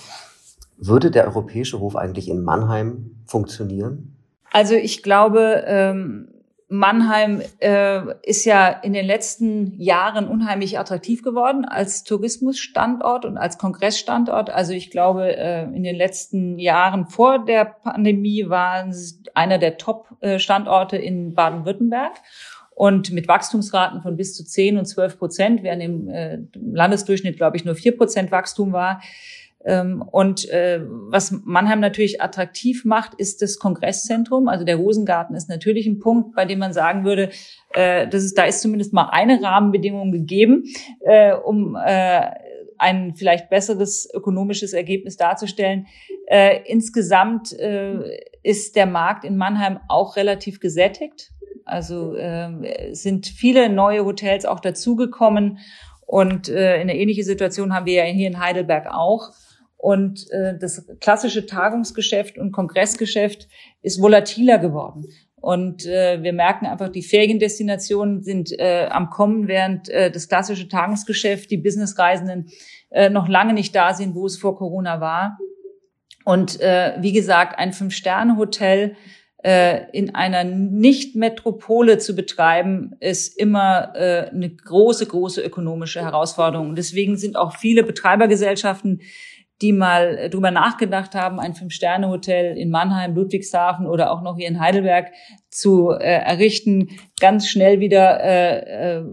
[0.77, 4.17] Würde der Europäische Hof eigentlich in Mannheim funktionieren?
[4.51, 6.30] Also ich glaube, ähm,
[6.73, 13.57] Mannheim äh, ist ja in den letzten Jahren unheimlich attraktiv geworden als Tourismusstandort und als
[13.57, 14.49] Kongressstandort.
[14.49, 19.77] Also ich glaube, äh, in den letzten Jahren vor der Pandemie waren es einer der
[19.77, 22.13] Top-Standorte in Baden-Württemberg
[22.73, 27.57] und mit Wachstumsraten von bis zu 10 und 12 Prozent, während im äh, Landesdurchschnitt, glaube
[27.57, 29.01] ich, nur 4 Prozent Wachstum war.
[29.63, 34.47] Ähm, und äh, was Mannheim natürlich attraktiv macht, ist das Kongresszentrum.
[34.47, 37.29] Also der Rosengarten ist natürlich ein Punkt, bei dem man sagen würde,
[37.73, 40.63] äh, das ist, da ist zumindest mal eine Rahmenbedingung gegeben,
[41.01, 45.85] äh, um ein vielleicht besseres ökonomisches Ergebnis darzustellen.
[46.65, 47.51] insgesamt
[48.41, 51.31] ist der Markt in Mannheim auch relativ gesättigt.
[51.63, 52.15] Also
[52.91, 55.59] sind viele neue Hotels auch dazugekommen.
[56.11, 59.29] Und äh, eine ähnliche Situation haben wir ja hier in Heidelberg auch.
[59.81, 63.47] Und äh, das klassische Tagungsgeschäft und Kongressgeschäft
[63.81, 65.07] ist volatiler geworden.
[65.37, 70.67] Und äh, wir merken einfach, die Feriendestinationen sind äh, am Kommen, während äh, das klassische
[70.67, 72.49] Tagungsgeschäft, die Businessreisenden
[72.91, 75.39] äh, noch lange nicht da sind, wo es vor Corona war.
[76.25, 78.95] Und äh, wie gesagt, ein Fünf-Sterne-Hotel
[79.43, 86.75] äh, in einer Nicht-Metropole zu betreiben, ist immer äh, eine große, große ökonomische Herausforderung.
[86.75, 89.01] Deswegen sind auch viele Betreibergesellschaften
[89.61, 94.47] die mal äh, drüber nachgedacht haben, ein Fünf-Sterne-Hotel in Mannheim, Ludwigshafen oder auch noch hier
[94.47, 95.11] in Heidelberg
[95.49, 96.89] zu äh, errichten,
[97.19, 99.03] ganz schnell wieder äh, äh,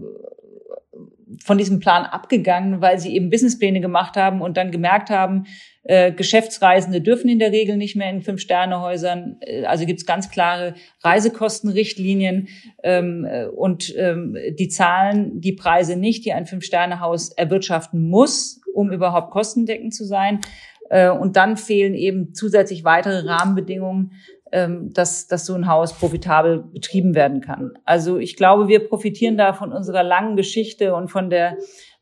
[1.43, 5.45] von diesem Plan abgegangen, weil sie eben Businesspläne gemacht haben und dann gemerkt haben,
[5.83, 9.37] äh, Geschäftsreisende dürfen in der Regel nicht mehr in Fünf-Sterne-Häusern.
[9.41, 12.47] Äh, also gibt es ganz klare Reisekostenrichtlinien
[12.83, 18.91] ähm, äh, und ähm, die zahlen die Preise nicht, die ein Fünf-Sterne-Haus erwirtschaften muss, um
[18.91, 20.41] überhaupt kostendeckend zu sein.
[20.89, 24.13] Äh, und dann fehlen eben zusätzlich weitere Rahmenbedingungen,
[24.51, 27.73] ähm, dass, dass so ein Haus profitabel betrieben werden kann.
[27.85, 31.57] Also ich glaube, wir profitieren da von unserer langen Geschichte und von der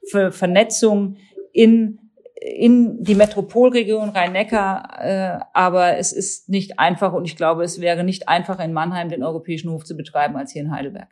[0.09, 1.17] Vernetzung
[1.51, 1.99] in
[2.39, 8.03] in die Metropolregion Rhein-Neckar, äh, aber es ist nicht einfach und ich glaube, es wäre
[8.03, 11.09] nicht einfacher in Mannheim den europäischen Hof zu betreiben als hier in Heidelberg.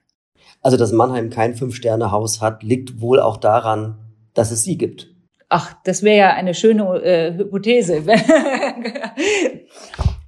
[0.62, 3.98] Also, dass Mannheim kein Fünf-Sterne-Haus hat, liegt wohl auch daran,
[4.34, 5.15] dass es sie gibt.
[5.58, 8.04] Ach, das wäre ja eine schöne äh, Hypothese.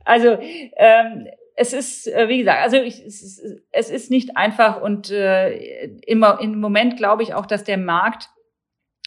[0.05, 0.37] also
[0.77, 3.41] ähm, es ist, äh, wie gesagt, also ich, es, ist,
[3.73, 8.29] es ist nicht einfach und äh, immer im Moment glaube ich auch, dass der Markt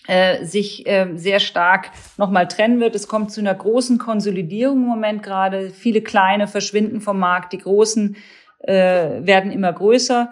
[0.09, 2.95] äh, sich äh, sehr stark nochmal trennen wird.
[2.95, 5.71] Es kommt zu einer großen Konsolidierung im Moment gerade.
[5.71, 8.15] Viele kleine verschwinden vom Markt, die großen
[8.59, 10.31] äh, werden immer größer.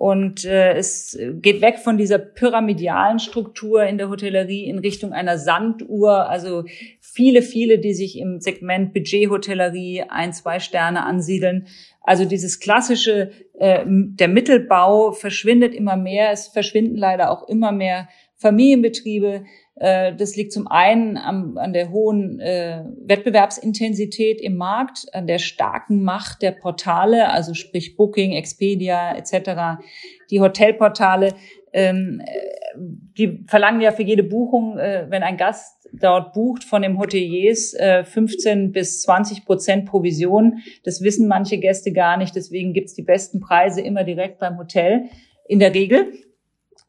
[0.00, 5.36] Und äh, es geht weg von dieser pyramidalen Struktur in der Hotellerie in Richtung einer
[5.36, 6.26] Sanduhr.
[6.26, 6.64] Also
[7.00, 11.66] viele, viele, die sich im Segment Budget-Hotellerie ein, zwei Sterne ansiedeln.
[12.00, 16.30] Also dieses klassische, äh, der Mittelbau verschwindet immer mehr.
[16.30, 18.08] Es verschwinden leider auch immer mehr
[18.40, 19.44] Familienbetriebe.
[19.76, 25.38] Äh, das liegt zum einen an, an der hohen äh, Wettbewerbsintensität im Markt, an der
[25.38, 29.82] starken Macht der Portale, also sprich Booking, Expedia etc.
[30.30, 31.34] Die Hotelportale,
[31.72, 32.78] ähm, äh,
[33.18, 37.74] die verlangen ja für jede Buchung, äh, wenn ein Gast dort bucht von dem Hoteliers
[37.74, 40.60] äh, 15 bis 20 Prozent Provision.
[40.84, 42.34] Das wissen manche Gäste gar nicht.
[42.34, 45.10] Deswegen gibt's die besten Preise immer direkt beim Hotel
[45.46, 46.12] in der Regel.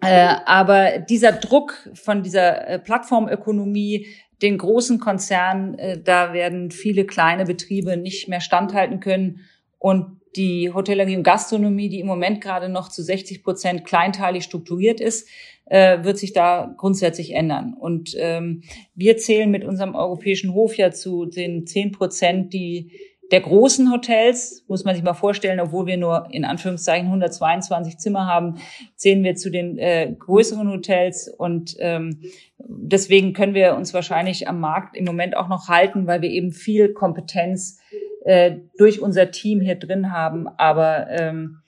[0.02, 4.08] Äh, aber dieser Druck von dieser äh, Plattformökonomie,
[4.42, 9.42] den großen Konzernen, äh, da werden viele kleine Betriebe nicht mehr standhalten können.
[9.78, 15.00] Und die Hotellerie und Gastronomie, die im Moment gerade noch zu 60 Prozent kleinteilig strukturiert
[15.00, 15.28] ist,
[15.66, 17.76] äh, wird sich da grundsätzlich ändern.
[17.78, 18.64] Und ähm,
[18.96, 22.92] wir zählen mit unserem europäischen Hof ja zu den 10 Prozent, die
[23.32, 28.28] der großen Hotels, muss man sich mal vorstellen, obwohl wir nur in Anführungszeichen 122 Zimmer
[28.28, 28.58] haben,
[28.96, 32.22] zählen wir zu den äh, größeren Hotels und ähm,
[32.60, 36.52] deswegen können wir uns wahrscheinlich am Markt im Moment auch noch halten, weil wir eben
[36.52, 37.80] viel Kompetenz
[38.26, 40.48] äh, durch unser Team hier drin haben.
[40.58, 41.62] Aber ähm,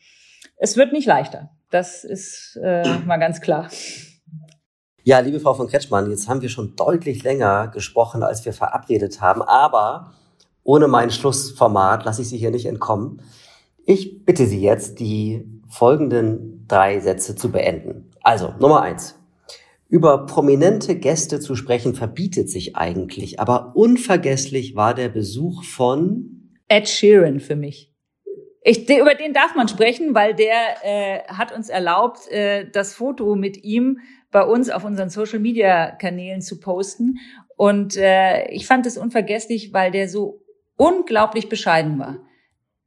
[0.58, 1.50] es wird nicht leichter.
[1.70, 3.70] Das ist äh, mal ganz klar.
[5.04, 9.20] Ja, liebe Frau von Kretschmann, jetzt haben wir schon deutlich länger gesprochen, als wir verabredet
[9.20, 10.14] haben, aber
[10.64, 13.22] ohne mein Schlussformat lasse ich Sie hier nicht entkommen.
[13.86, 18.10] Ich bitte Sie jetzt, die folgenden drei Sätze zu beenden.
[18.22, 19.20] Also, Nummer eins.
[19.90, 26.90] Über prominente Gäste zu sprechen verbietet sich eigentlich, aber unvergesslich war der Besuch von Ed
[26.90, 27.92] Sheeran für mich.
[28.64, 33.36] Ich, über den darf man sprechen, weil der äh, hat uns erlaubt, äh, das Foto
[33.36, 34.00] mit ihm
[34.32, 37.18] bei uns auf unseren Social-Media-Kanälen zu posten.
[37.58, 40.43] Und äh, ich fand es unvergesslich, weil der so
[40.78, 42.18] unglaublich bescheiden war.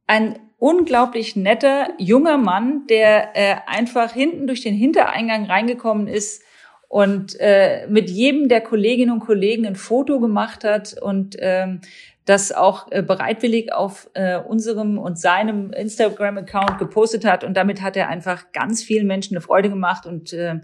[0.07, 6.43] Ein unglaublich netter, junger Mann, der äh, einfach hinten durch den Hintereingang reingekommen ist
[6.89, 11.81] und äh, mit jedem der Kolleginnen und Kollegen ein Foto gemacht hat und ähm,
[12.25, 17.45] das auch äh, bereitwillig auf äh, unserem und seinem Instagram-Account gepostet hat.
[17.45, 20.61] Und damit hat er einfach ganz vielen Menschen eine Freude gemacht und äh,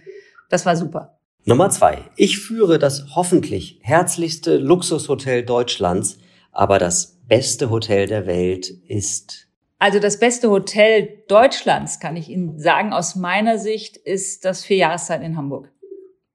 [0.49, 1.19] das war super.
[1.45, 1.99] Nummer zwei.
[2.17, 6.19] Ich führe das hoffentlich herzlichste Luxushotel Deutschlands,
[6.53, 9.49] aber das beste Hotel der Welt ist?
[9.79, 15.23] Also das beste Hotel Deutschlands, kann ich Ihnen sagen, aus meiner Sicht ist das Vierjahreszeit
[15.23, 15.73] in Hamburg.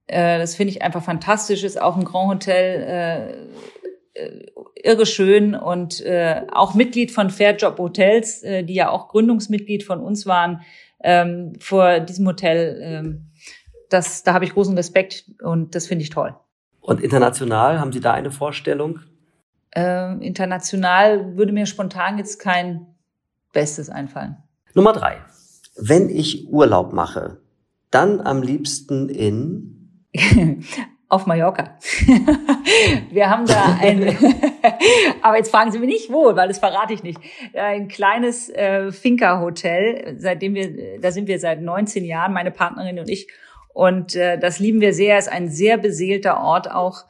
[0.07, 3.47] Äh, das finde ich einfach fantastisch, ist auch ein Grand Hotel,
[4.15, 4.45] äh, äh,
[4.75, 10.01] irre schön und äh, auch Mitglied von Fairjob Hotels, äh, die ja auch Gründungsmitglied von
[10.01, 10.61] uns waren
[11.03, 12.79] ähm, vor diesem Hotel.
[12.81, 13.31] Ähm,
[13.89, 16.35] das, da habe ich großen Respekt und das finde ich toll.
[16.81, 18.99] Und international, haben Sie da eine Vorstellung?
[19.77, 22.87] Äh, international würde mir spontan jetzt kein
[23.53, 24.37] Bestes einfallen.
[24.73, 25.17] Nummer drei.
[25.75, 27.37] Wenn ich Urlaub mache,
[27.91, 30.07] dann am liebsten in
[31.09, 31.77] auf Mallorca.
[33.11, 34.01] wir haben da ein,
[35.21, 37.19] aber jetzt fragen Sie mich nicht wo, weil das verrate ich nicht.
[37.53, 43.09] Ein kleines äh, Finca-Hotel, seitdem wir, da sind wir seit 19 Jahren, meine Partnerin und
[43.09, 43.27] ich.
[43.75, 45.19] Und äh, das lieben wir sehr.
[45.19, 47.05] Ist ein sehr beseelter Ort auch.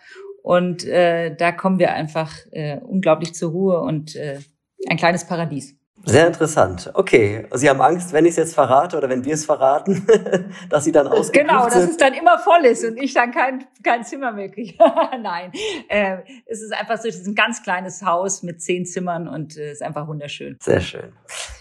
[0.48, 4.39] Und äh, da kommen wir einfach äh, unglaublich zur Ruhe und äh,
[4.88, 5.76] ein kleines Paradies.
[6.06, 6.89] Sehr interessant.
[6.93, 10.08] Okay, Sie haben Angst, wenn ich es jetzt verrate oder wenn wir es verraten,
[10.70, 13.66] dass Sie dann ausgebucht Genau, dass es dann immer voll ist und ich dann kein,
[13.84, 14.76] kein Zimmer mehr kriege.
[15.22, 15.52] Nein,
[15.89, 19.52] äh, es ist einfach so, es ist ein ganz kleines Haus mit zehn Zimmern und
[19.52, 20.56] es äh, ist einfach wunderschön.
[20.62, 21.12] Sehr schön.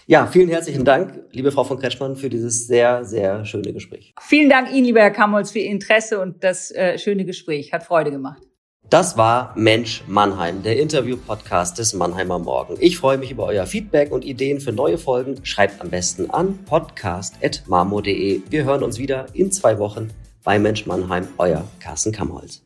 [0.05, 4.13] Ja, vielen herzlichen Dank, liebe Frau von Kretschmann, für dieses sehr, sehr schöne Gespräch.
[4.21, 7.73] Vielen Dank Ihnen, lieber Herr Kamholz, für Ihr Interesse und das äh, schöne Gespräch.
[7.73, 8.47] Hat Freude gemacht.
[8.89, 12.77] Das war Mensch Mannheim, der Interview-Podcast des Mannheimer Morgen.
[12.79, 15.43] Ich freue mich über euer Feedback und Ideen für neue Folgen.
[15.43, 18.43] Schreibt am besten an podcast.marmo.de.
[18.49, 20.09] Wir hören uns wieder in zwei Wochen
[20.45, 22.63] bei Mensch Mannheim, euer Carsten Kamholz.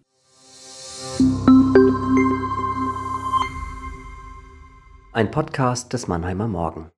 [5.13, 6.91] Ein Podcast des Mannheimer Morgen.